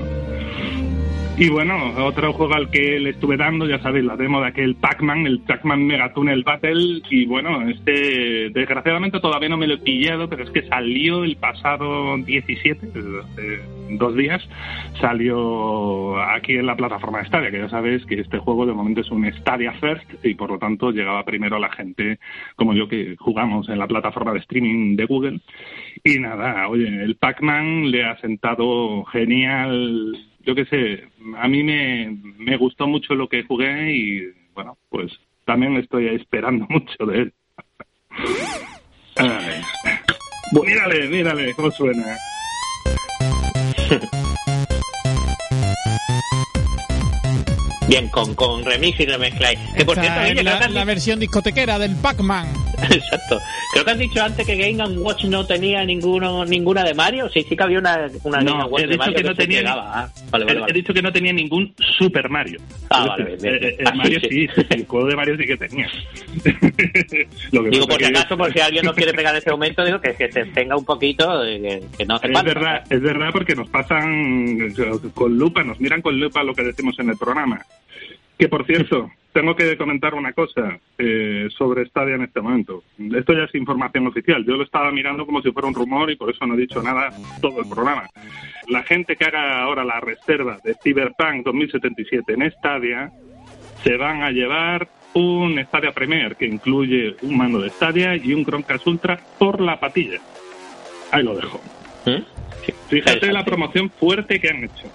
[1.38, 4.75] Y bueno, otro juego al que le estuve dando, ya sabéis, la demo de aquel
[4.77, 7.01] Pac-Man, el Pac-Man Megatunnel Battle.
[7.09, 11.37] Y bueno, este desgraciadamente todavía no me lo he pillado, pero es que salió el
[11.37, 13.62] pasado 17, hace
[13.99, 14.47] dos días,
[15.01, 19.11] salió aquí en la plataforma Stadia, que ya sabéis que este juego de momento es
[19.11, 22.18] un Stadia First y por lo tanto llegaba primero a la gente
[22.57, 25.40] como yo que jugamos en la plataforma de streaming de Google.
[26.04, 31.04] Y nada, oye, el Pac-Man le ha sentado genial yo qué sé,
[31.37, 35.12] a mí me, me gustó mucho lo que jugué y bueno, pues
[35.44, 37.35] también estoy esperando mucho de él.
[39.16, 39.62] Ay.
[40.52, 42.16] Mírale, mírale, cómo suena.
[47.88, 49.50] Bien, con, con remix y remezcla.
[49.76, 52.46] Que por cierto, Guille, la, que la versión discotequera del Pac-Man.
[52.90, 53.38] Exacto.
[53.72, 57.28] Creo que has dicho antes que Game Watch no tenía ninguno, ninguna de Mario.
[57.28, 59.30] Sí, sí que había una, una No, Game Watch he de dicho Mario que no
[59.30, 59.62] se tenía.
[59.72, 60.70] Ah, vale, vale, He- vale.
[60.70, 62.60] He dicho que no tenía ningún Super Mario.
[62.90, 63.72] Ah, vale, decir, bien, bien.
[63.72, 65.88] eh, eh, Ah, Mario sí, sí, el juego de Mario sí que tenía.
[67.52, 69.50] Lo que Digo, por si que- acaso, por si alguien nos quiere pegar en ese
[69.50, 72.54] momento, digo que, que se tenga un poquito, de que, que no hace Es falta.
[72.54, 74.72] verdad, es verdad porque nos pasan
[75.14, 77.60] con lupa, nos miran con lupa lo que decimos en el programa.
[78.43, 82.83] Que por cierto, tengo que comentar una cosa eh, sobre Stadia en este momento.
[83.15, 84.45] Esto ya es información oficial.
[84.45, 86.83] Yo lo estaba mirando como si fuera un rumor y por eso no he dicho
[86.83, 88.11] nada todo el programa.
[88.67, 93.13] La gente que haga ahora la reserva de Cyberpunk 2077 en Stadia
[93.85, 98.45] se van a llevar un Stadia Premier que incluye un mando de Stadia y un
[98.45, 100.19] Chromecast Ultra por la patilla.
[101.13, 101.61] Ahí lo dejo.
[102.05, 102.25] Sí.
[102.88, 104.90] Fíjate la promoción fuerte que han hecho.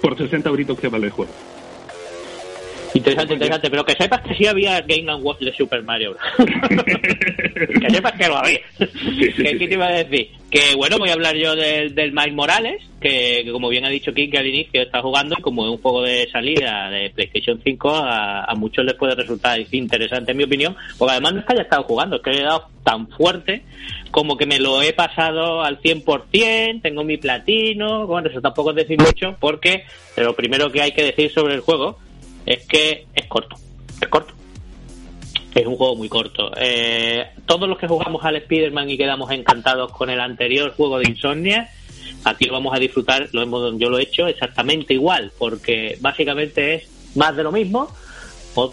[0.00, 1.32] Por 60 euritos que vale el juego.
[2.96, 6.16] Interesante, interesante, pero que sepas que sí había Game Watch de Super Mario
[7.80, 8.60] que sepas que lo había.
[8.78, 8.86] sí,
[9.18, 9.68] ¿Qué, sí, qué sí.
[9.68, 10.30] te iba a decir?
[10.50, 13.88] Que bueno, voy a hablar yo del, del Miles Morales, que, que como bien ha
[13.88, 17.10] dicho King, que al inicio está jugando, y como es un juego de salida de
[17.10, 21.40] PlayStation 5, a, a muchos les puede resultar interesante, en mi opinión, porque además no
[21.40, 23.62] es que haya estado jugando, es que le he dado tan fuerte
[24.10, 28.76] como que me lo he pasado al 100%, tengo mi platino, bueno, eso tampoco es
[28.76, 29.84] decir mucho, porque
[30.16, 31.98] lo primero que hay que decir sobre el juego
[32.46, 33.56] es que es corto,
[34.00, 34.34] es corto.
[35.54, 36.52] Es un juego muy corto.
[36.56, 41.08] Eh, todos los que jugamos al Spider-Man y quedamos encantados con el anterior juego de
[41.08, 41.70] Insomnia,
[42.24, 46.74] aquí lo vamos a disfrutar, lo hemos, yo lo he hecho exactamente igual, porque básicamente
[46.74, 47.88] es más de lo mismo,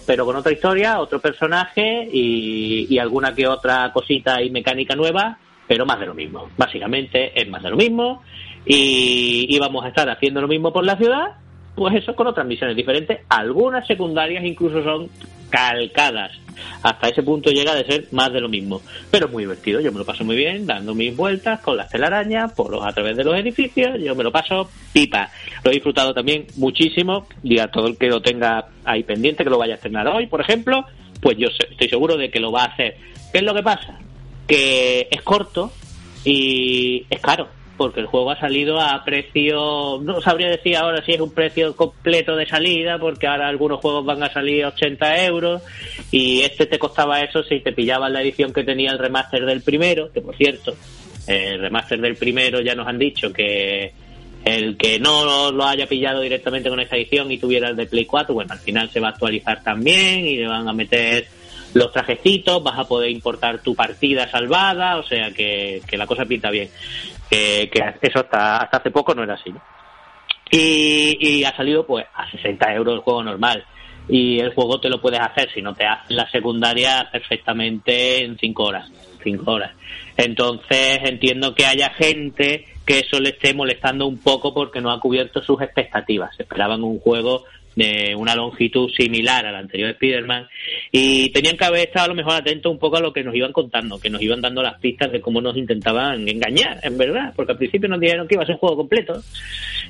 [0.05, 5.85] pero con otra historia, otro personaje y, alguna que otra cosita y mecánica nueva, pero
[5.85, 6.49] más de lo mismo.
[6.57, 8.21] Básicamente es más de lo mismo
[8.65, 11.37] y vamos a estar haciendo lo mismo por la ciudad,
[11.75, 13.21] pues eso con otras misiones diferentes.
[13.29, 15.09] Algunas secundarias incluso son
[15.49, 16.31] calcadas.
[16.83, 18.81] Hasta ese punto llega de ser más de lo mismo.
[19.09, 22.53] Pero muy divertido, yo me lo paso muy bien, dando mis vueltas con las telarañas,
[22.53, 25.29] por los, a través de los edificios, yo me lo paso pipa.
[25.63, 29.49] Lo he disfrutado también muchísimo, y a todo el que lo tenga ahí pendiente, que
[29.49, 30.85] lo vaya a estrenar hoy, por ejemplo,
[31.21, 32.97] pues yo estoy seguro de que lo va a hacer.
[33.31, 33.99] ¿Qué es lo que pasa?
[34.47, 35.71] Que es corto
[36.23, 37.47] y es caro
[37.77, 41.75] porque el juego ha salido a precio, no sabría decir ahora si es un precio
[41.75, 45.61] completo de salida, porque ahora algunos juegos van a salir a 80 euros
[46.11, 49.61] y este te costaba eso si te pillabas la edición que tenía el remaster del
[49.61, 50.75] primero, que por cierto,
[51.27, 53.93] el remaster del primero ya nos han dicho que
[54.45, 58.05] el que no lo haya pillado directamente con esa edición y tuviera el de Play
[58.05, 61.27] 4, bueno, al final se va a actualizar también y le van a meter
[61.73, 66.25] los trajecitos, vas a poder importar tu partida salvada, o sea que, que la cosa
[66.25, 66.69] pinta bien.
[67.33, 67.69] Que,
[68.01, 69.53] eso hasta, hasta hace poco no era así.
[70.51, 73.65] Y, y ha salido pues a 60 euros el juego normal.
[74.07, 78.37] Y el juego te lo puedes hacer, si no te haces la secundaria, perfectamente en
[78.37, 78.91] 5 horas.
[79.23, 79.71] 5 horas.
[80.17, 84.99] Entonces entiendo que haya gente que eso le esté molestando un poco porque no ha
[84.99, 86.37] cubierto sus expectativas.
[86.39, 87.45] Esperaban un juego
[87.75, 90.47] de una longitud similar al anterior Spider-Man
[90.91, 93.33] y tenían que haber estado a lo mejor atentos un poco a lo que nos
[93.35, 97.33] iban contando, que nos iban dando las pistas de cómo nos intentaban engañar, en verdad,
[97.35, 99.21] porque al principio nos dijeron que iba a ser un juego completo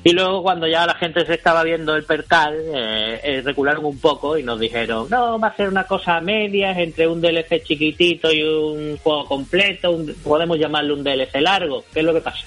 [0.02, 3.98] y luego cuando ya la gente se estaba viendo el percal, eh, eh, recularon un
[4.00, 7.62] poco y nos dijeron, no, va a ser una cosa a medias entre un DLC
[7.62, 12.20] chiquitito y un juego completo, un- podemos llamarlo un DLC largo, ¿qué es lo que
[12.20, 12.46] pasa?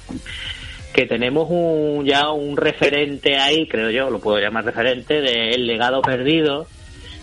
[0.94, 6.02] Que tenemos un, ya un referente ahí, creo yo, lo puedo llamar referente, del legado
[6.02, 6.68] perdido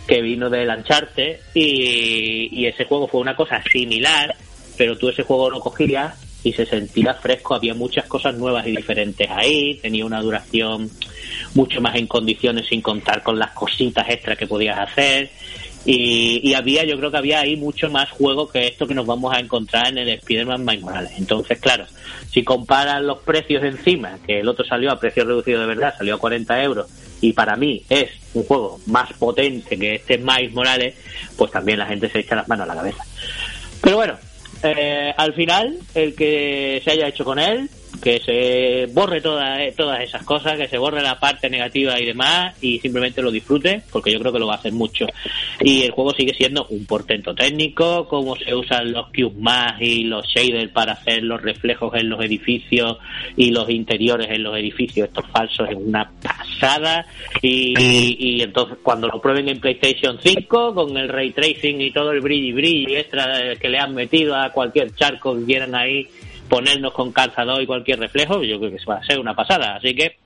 [0.07, 4.35] que vino del Ancharte y, ese juego fue una cosa similar,
[4.77, 8.77] pero tú ese juego lo cogías y se sentía fresco, había muchas cosas nuevas y
[8.77, 10.91] diferentes ahí, tenía una duración
[11.55, 15.31] mucho más en condiciones sin contar con las cositas extras que podías hacer
[15.85, 19.07] y, y había, yo creo que había ahí mucho más juego que esto que nos
[19.07, 21.13] vamos a encontrar en el Spider-Man Miles Morales.
[21.19, 21.87] Entonces, claro,
[22.31, 26.15] si comparas los precios encima, que el otro salió a precio reducido de verdad, salió
[26.15, 26.87] a 40 euros,
[27.21, 30.95] y para mí es un juego más potente que este Miles Morales,
[31.37, 33.05] pues también la gente se echa las manos a la cabeza.
[33.83, 34.19] Pero bueno,
[34.63, 37.69] eh, al final, el que se haya hecho con él,
[38.05, 42.05] que se borre toda- eh, todas esas cosas, que se borre la parte negativa y
[42.05, 45.07] demás, y simplemente lo disfrute, porque yo creo que lo va a hacer mucho.
[45.61, 50.05] Y el juego sigue siendo un portento técnico, cómo se usan los cubes más y
[50.05, 52.99] los shaders para hacer los reflejos en los edificios
[53.39, 57.07] y los interiores en los edificios, estos falsos, es una pasada.
[57.41, 57.73] Y,
[58.19, 62.21] y, entonces cuando lo prueben en PlayStation 5, con el ray tracing y todo el
[62.21, 66.07] brillo y brillo extra que le han metido a cualquier charco que quieran ahí
[66.49, 69.77] ponernos con calzador y cualquier reflejo, yo creo que va a ser una pasada.
[69.77, 70.17] Así que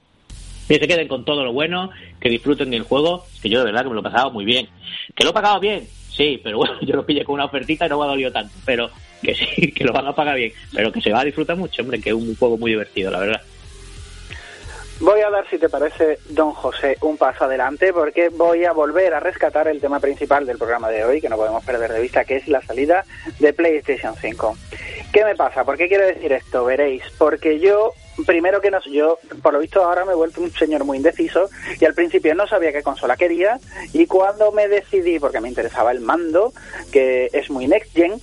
[0.69, 1.91] que se queden con todo lo bueno,
[2.21, 4.69] que disfruten del juego, que yo de verdad que me lo he pasado muy bien.
[5.15, 5.89] ¿Que lo he pagado bien?
[6.19, 8.53] sí, pero bueno, yo lo pillé con una ofertita y no me ha dolido tanto,
[8.67, 8.91] pero
[9.23, 11.81] que sí, que lo van a pagar bien, pero que se va a disfrutar mucho,
[11.81, 13.41] hombre, que es un juego muy divertido, la verdad.
[15.01, 19.15] Voy a dar, si te parece, don José, un paso adelante porque voy a volver
[19.15, 22.25] a rescatar el tema principal del programa de hoy, que no podemos perder de vista,
[22.25, 23.05] que es la salida
[23.39, 24.57] de PlayStation 5.
[25.13, 25.65] ¿Qué me pasa?
[25.65, 26.65] ¿Por qué quiero decir esto?
[26.65, 27.95] Veréis, porque yo
[28.27, 31.49] primero que no, yo por lo visto ahora me he vuelto un señor muy indeciso
[31.81, 33.59] y al principio no sabía qué consola quería
[33.93, 36.53] y cuando me decidí, porque me interesaba el mando,
[36.93, 38.21] que es muy next gen,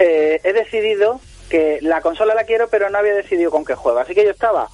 [0.00, 3.98] eh, he decidido que la consola la quiero pero no había decidido con qué juego.
[3.98, 4.68] Así que yo estaba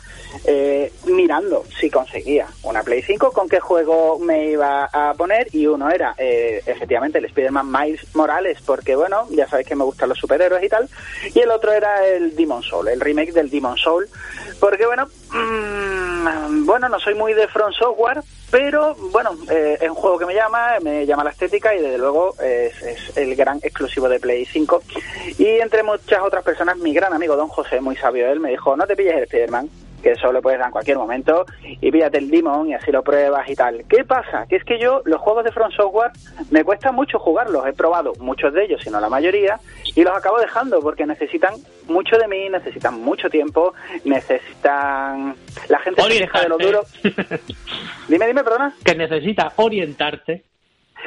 [0.45, 5.49] eh, mirando si conseguía una Play 5, con qué juego me iba a poner.
[5.53, 9.85] Y uno era eh, efectivamente el Spider-Man Miles Morales, porque bueno, ya sabéis que me
[9.85, 10.89] gustan los superhéroes y tal,
[11.35, 14.09] y el otro era el Demon Soul, el remake del Demon Soul,
[14.59, 19.95] porque bueno, mmm, bueno, no soy muy de Front Software, pero bueno, eh, es un
[19.95, 23.59] juego que me llama, me llama la estética y desde luego es, es, el gran
[23.63, 24.83] exclusivo de Play 5.
[25.39, 28.77] Y entre muchas otras personas, mi gran amigo Don José, muy sabio él, me dijo,
[28.77, 29.69] no te pilles el Spider-Man,
[30.01, 33.03] que eso lo puedes dar en cualquier momento, y píllate el Demon y así lo
[33.03, 33.85] pruebas y tal.
[33.89, 34.47] ¿Qué pasa?
[34.49, 36.13] Que es que yo, los juegos de Front Software,
[36.51, 37.67] me cuesta mucho jugarlos.
[37.67, 39.59] He probado muchos de ellos, si no la mayoría,
[39.95, 41.55] y los acabo dejando porque necesitan
[41.87, 43.75] mucho de mí, necesitan mucho tiempo,
[44.05, 45.35] necesitan...
[45.69, 46.83] La gente se queja de lo duro.
[48.09, 48.75] dime, dime, perdona.
[48.85, 50.45] Que necesita orientarte.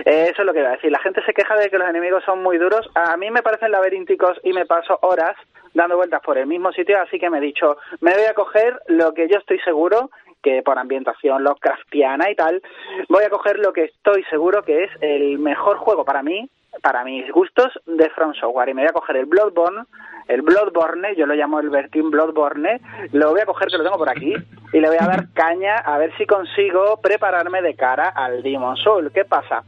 [0.06, 0.92] Eh, eso es lo que iba a decir.
[0.92, 2.90] La gente se queja de que los enemigos son muy duros.
[2.96, 5.36] A mí me parecen laberínticos y me paso horas
[5.74, 8.80] dando vueltas por el mismo sitio, así que me he dicho, me voy a coger
[8.88, 10.10] lo que yo estoy seguro
[10.44, 12.62] que por ambientación Lovecraftiana y tal,
[13.08, 16.50] voy a coger lo que estoy seguro que es el mejor juego para mí,
[16.82, 18.70] para mis gustos, de From Software.
[18.70, 19.86] Y me voy a coger el Bloodborne,
[20.28, 22.82] el Bloodborne, yo lo llamo el Bertin Bloodborne,
[23.14, 24.34] lo voy a coger que lo tengo por aquí
[24.74, 28.76] y le voy a dar caña a ver si consigo prepararme de cara al Demon
[28.78, 29.12] Soul.
[29.14, 29.64] ¿Qué pasa?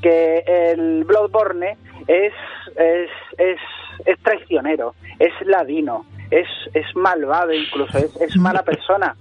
[0.00, 2.32] Que el Bloodborne es,
[2.76, 3.60] es, es,
[4.04, 9.16] es traicionero, es ladino, es, es malvado incluso, es, es mala persona.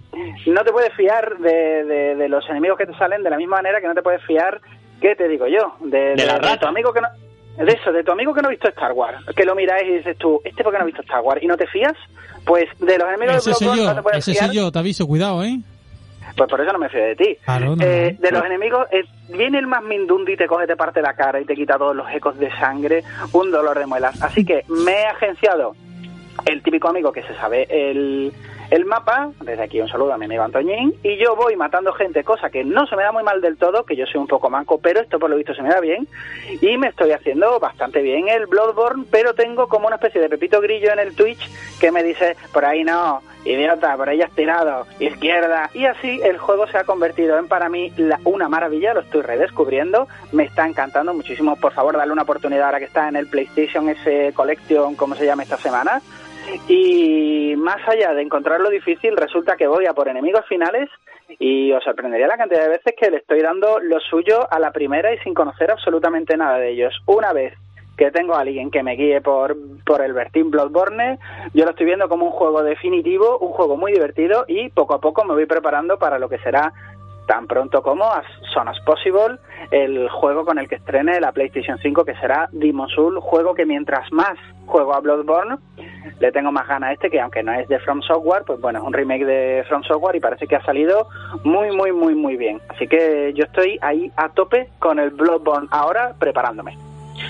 [0.46, 3.58] No te puedes fiar de, de, de, los enemigos que te salen de la misma
[3.58, 4.62] manera que no te puedes fiar,
[5.02, 5.76] ¿qué te digo yo?
[5.88, 7.08] De, de, la de tu amigo que no...
[7.58, 9.98] De eso, de tu amigo que no ha visto Star Wars, que lo miráis y
[9.98, 11.44] dices tú, ¿este por qué no ha visto Star Wars?
[11.44, 11.94] ¿Y no te fías?
[12.46, 14.46] Pues de los enemigos ese de yo, no te puedes ese fiar.
[14.46, 15.60] soy yo, te aviso, cuidado, ¿eh?
[16.40, 17.38] Pues por eso no me fío de ti.
[17.44, 18.22] Claro, no, eh, no.
[18.22, 21.42] de los enemigos, eh, viene el más mindundi y te coge, te parte la cara
[21.42, 24.24] y te quita todos los ecos de sangre, un dolor de muelas.
[24.24, 25.76] Así que me he agenciado
[26.46, 28.32] el típico amigo que se sabe el,
[28.70, 32.24] el mapa, desde aquí un saludo a mi amigo Antoñín, y yo voy matando gente,
[32.24, 34.50] cosa que no se me da muy mal del todo, que yo soy un poco
[34.50, 36.08] manco, pero esto por lo visto se me da bien,
[36.62, 40.62] y me estoy haciendo bastante bien el Bloodborne, pero tengo como una especie de pepito
[40.62, 41.50] grillo en el Twitch
[41.80, 46.38] que me dice, por ahí no, idiota, por ahí has tirado, izquierda, y así el
[46.38, 50.68] juego se ha convertido en para mí la, una maravilla, lo estoy redescubriendo, me está
[50.68, 54.96] encantando muchísimo, por favor dale una oportunidad ahora que está en el PlayStation ese Collection,
[54.96, 56.02] como se llama esta semana,
[56.68, 60.90] y más allá de encontrarlo difícil, resulta que voy a por enemigos finales
[61.38, 64.72] y os sorprendería la cantidad de veces que le estoy dando lo suyo a la
[64.72, 66.94] primera y sin conocer absolutamente nada de ellos.
[67.06, 67.54] Una vez
[67.98, 71.20] que tengo a alguien que me guíe por, por el Bertin Bloodborne,
[71.54, 75.02] yo lo estoy viendo como un juego definitivo, un juego muy divertido y poco a
[75.02, 76.74] poco me voy preparando para lo que será
[77.30, 79.38] tan pronto como as soon as possible
[79.70, 83.68] el juego con el que estrene la PlayStation 5 que será Demon Soul, juego que
[83.68, 85.58] mientras más juego a Bloodborne
[86.20, 88.80] le tengo más ganas a este que aunque no es de From Software, pues bueno,
[88.80, 91.08] es un remake de From Software y parece que ha salido
[91.44, 92.60] muy muy muy muy bien.
[92.68, 96.80] Así que yo estoy ahí a tope con el Bloodborne ahora preparándome.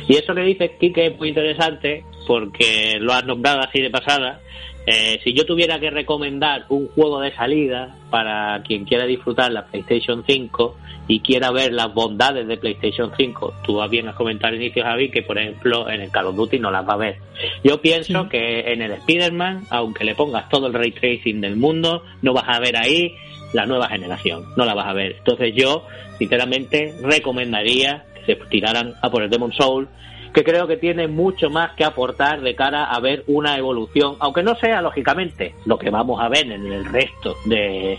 [0.08, 4.40] Y eso que dices, Kike, es muy interesante porque lo has nombrado así de pasada.
[4.86, 9.66] Eh, si yo tuviera que recomendar un juego de salida para quien quiera disfrutar la
[9.66, 10.78] PlayStation 5
[11.08, 15.10] y quiera ver las bondades de PlayStation 5, tú bien has comentado al inicio, Javi,
[15.12, 17.18] que por ejemplo en el Call of Duty no las va a ver.
[17.64, 18.30] Yo pienso Sí.
[18.30, 22.46] que en el Spider-Man, aunque le pongas todo el ray tracing del mundo, no vas
[22.48, 23.14] a ver ahí
[23.54, 25.18] la nueva generación, no la vas a ver.
[25.18, 25.84] Entonces yo,
[26.18, 29.88] sinceramente, recomendaría que se tiraran a por el Demon Soul,
[30.34, 34.44] que creo que tiene mucho más que aportar de cara a ver una evolución, aunque
[34.44, 37.98] no sea lógicamente lo que vamos a ver en el resto de,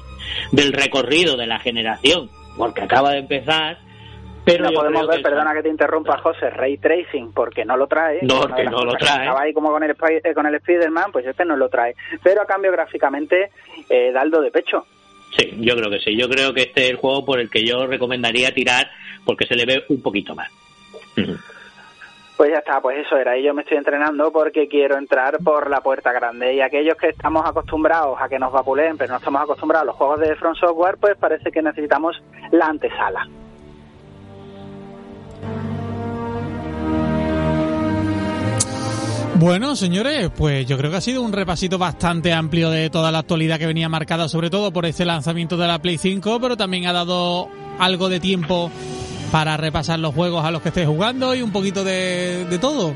[0.53, 3.78] del recorrido de la generación, porque acaba de empezar.
[4.45, 8.20] Pero no podemos ver, perdona que te interrumpa, José, Ray Tracing, porque no lo trae.
[8.22, 9.24] No, Una de que no lo trae.
[9.26, 11.95] Estaba ahí como con el, eh, con el Spider-Man, pues este no lo trae.
[12.22, 13.51] Pero a cambio, gráficamente,
[13.89, 14.87] eh, da el do de pecho.
[15.37, 16.16] Sí, yo creo que sí.
[16.16, 18.91] Yo creo que este es el juego por el que yo recomendaría tirar
[19.24, 20.51] porque se le ve un poquito más.
[21.16, 21.37] Ujú.
[22.41, 23.36] Pues ya está, pues eso era.
[23.36, 26.55] Y yo me estoy entrenando porque quiero entrar por la puerta grande.
[26.55, 29.97] Y aquellos que estamos acostumbrados a que nos vapuleen, pero no estamos acostumbrados a los
[29.97, 32.16] juegos de Front Software, pues parece que necesitamos
[32.51, 33.28] la antesala.
[39.34, 43.18] Bueno, señores, pues yo creo que ha sido un repasito bastante amplio de toda la
[43.18, 46.86] actualidad que venía marcada, sobre todo por este lanzamiento de la Play 5, pero también
[46.86, 48.70] ha dado algo de tiempo
[49.31, 52.95] para repasar los juegos a los que estéis jugando y un poquito de, de todo.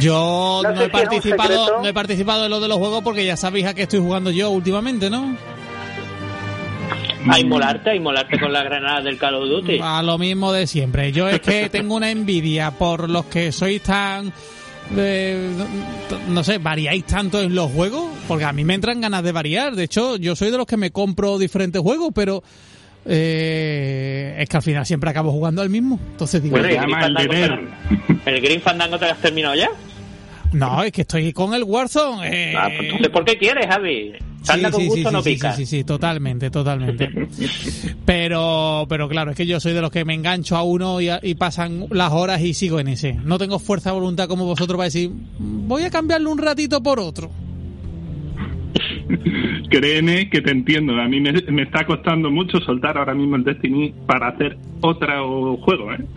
[0.00, 3.24] Yo No no, sé he participado, no he participado en lo de los juegos porque
[3.24, 5.36] ya sabéis a qué estoy jugando yo últimamente, ¿no?
[7.30, 9.80] A inmolarte, a inmolarte con la granada del Call of Duty.
[9.82, 11.10] A lo mismo de siempre.
[11.10, 14.32] Yo es que tengo una envidia por los que sois tan
[14.96, 15.50] eh,
[16.28, 19.74] no sé, variáis tanto en los juegos, porque a mí me entran ganas de variar.
[19.74, 22.42] De hecho, yo soy de los que me compro diferentes juegos, pero
[23.04, 25.98] eh, es que al final siempre acabo jugando al mismo.
[26.12, 29.68] Entonces digo, Bueno, el te- ¿El Green Fandango te lo has terminado ya?
[30.52, 32.26] no, es que estoy con el Warzone.
[32.52, 34.12] eh, Ah, pues entonces, ¿por qué quieres, Javi?
[34.42, 35.52] Salta Sí, con sí, gusto, sí, no sí, pica.
[35.52, 37.10] Sí, sí, sí, totalmente, totalmente.
[38.06, 41.08] pero, pero claro, es que yo soy de los que me engancho a uno y,
[41.10, 43.12] a- y pasan las horas y sigo en ese.
[43.14, 46.98] No tengo fuerza de voluntad como vosotros para decir, voy a cambiarlo un ratito por
[47.00, 47.30] otro.
[49.70, 51.00] Créeme que te entiendo.
[51.00, 55.56] A mí me, me está costando mucho soltar ahora mismo el Destiny para hacer otro
[55.58, 55.98] juego, ¿eh?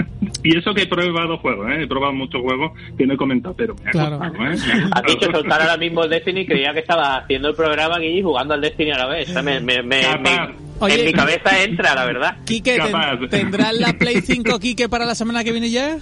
[0.44, 1.84] Y eso que he probado juegos, ¿eh?
[1.84, 4.18] He probado muchos juegos que no he comentado, pero me ha Claro.
[4.18, 4.56] costado, ¿eh?
[4.66, 8.06] Me ha dicho soltar ahora mismo el Destiny, creía que estabas haciendo el programa aquí
[8.08, 9.30] y jugando al Destiny a la vez.
[9.30, 10.48] O sea, me- me- me- Capaz.
[10.50, 11.00] me- Oye.
[11.00, 12.38] en mi cabeza entra, la verdad.
[12.46, 13.30] Quique, ten-.
[13.30, 15.98] ¿tendrás la Play 5 Quique para la semana que viene ya?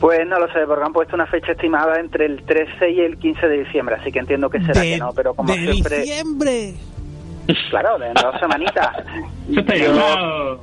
[0.00, 3.18] Pues no lo sé, porque han puesto una fecha estimada entre el 13 y el
[3.18, 5.98] 15 de diciembre, así que entiendo que será de, que no, pero como de siempre,
[6.00, 6.74] diciembre.
[7.70, 8.96] claro, de dos semanitas.
[9.50, 10.60] Eso está Yo-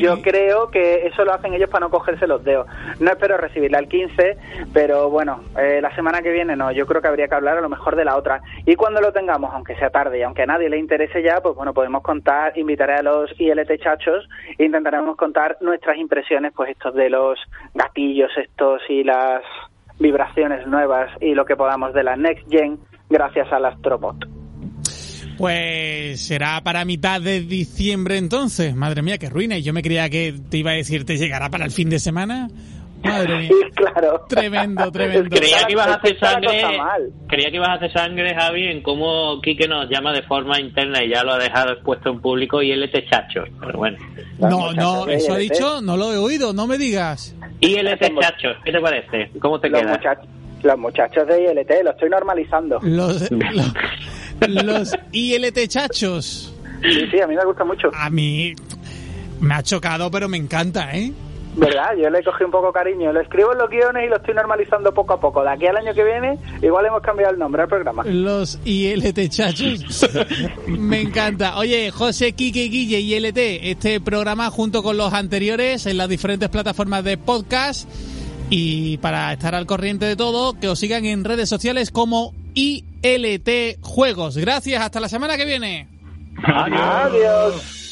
[0.00, 2.66] Yo creo que eso lo hacen ellos para no cogerse los dedos.
[3.00, 4.36] No espero recibirla el 15,
[4.72, 6.72] pero bueno, eh, la semana que viene no.
[6.72, 8.40] Yo creo que habría que hablar a lo mejor de la otra.
[8.64, 11.54] Y cuando lo tengamos, aunque sea tarde y aunque a nadie le interese ya, pues
[11.54, 16.94] bueno, podemos contar, invitaré a los ILT chachos e intentaremos contar nuestras impresiones, pues estos
[16.94, 17.38] de los
[17.74, 19.42] gatillos estos y las
[19.98, 24.35] vibraciones nuevas y lo que podamos de la Next Gen gracias al Astrobot.
[25.38, 28.74] Pues será para mitad de diciembre entonces.
[28.74, 29.56] Madre mía, qué ruina.
[29.58, 31.98] Y yo me creía que te iba a decir, ¿te llegará para el fin de
[31.98, 32.48] semana?
[33.02, 33.50] Madre mía.
[33.76, 34.24] Claro.
[34.26, 35.24] Tremendo, tremendo.
[35.24, 36.62] Es que Creía que ibas a hacer sangre.
[37.28, 41.04] Creía que ibas a hacer sangre, Javi, en cómo Quique nos llama de forma interna
[41.04, 43.48] y ya lo ha dejado expuesto en público y él es chachos.
[43.60, 43.98] Pero bueno.
[44.38, 47.34] No, no, eso ha dicho, no lo he oído, no me digas.
[47.60, 49.30] Y él es chachos, ¿qué te parece?
[49.40, 50.20] ¿Cómo te los, queda?
[50.62, 52.78] los muchachos de ILT, lo estoy normalizando.
[52.82, 53.74] Los, los,
[54.48, 56.52] los ILT chachos.
[56.82, 57.90] Sí, sí, a mí me gusta mucho.
[57.94, 58.54] A mí
[59.40, 61.12] me ha chocado, pero me encanta, ¿eh?
[61.56, 61.96] ¿Verdad?
[61.98, 63.12] Yo le cogí un poco cariño.
[63.14, 65.42] Lo escribo en los guiones y lo estoy normalizando poco a poco.
[65.42, 68.04] De aquí al año que viene, igual hemos cambiado el nombre al programa.
[68.04, 70.06] Los ILT chachos.
[70.66, 71.56] Me encanta.
[71.56, 77.02] Oye, José, Quique, Guille ILT, este programa junto con los anteriores en las diferentes plataformas
[77.04, 77.88] de podcast.
[78.50, 82.95] Y para estar al corriente de todo, que os sigan en redes sociales como ILT
[83.82, 84.36] Juegos.
[84.36, 85.88] Gracias, hasta la semana que viene.
[86.42, 86.80] Adiós.
[86.80, 87.85] Adiós.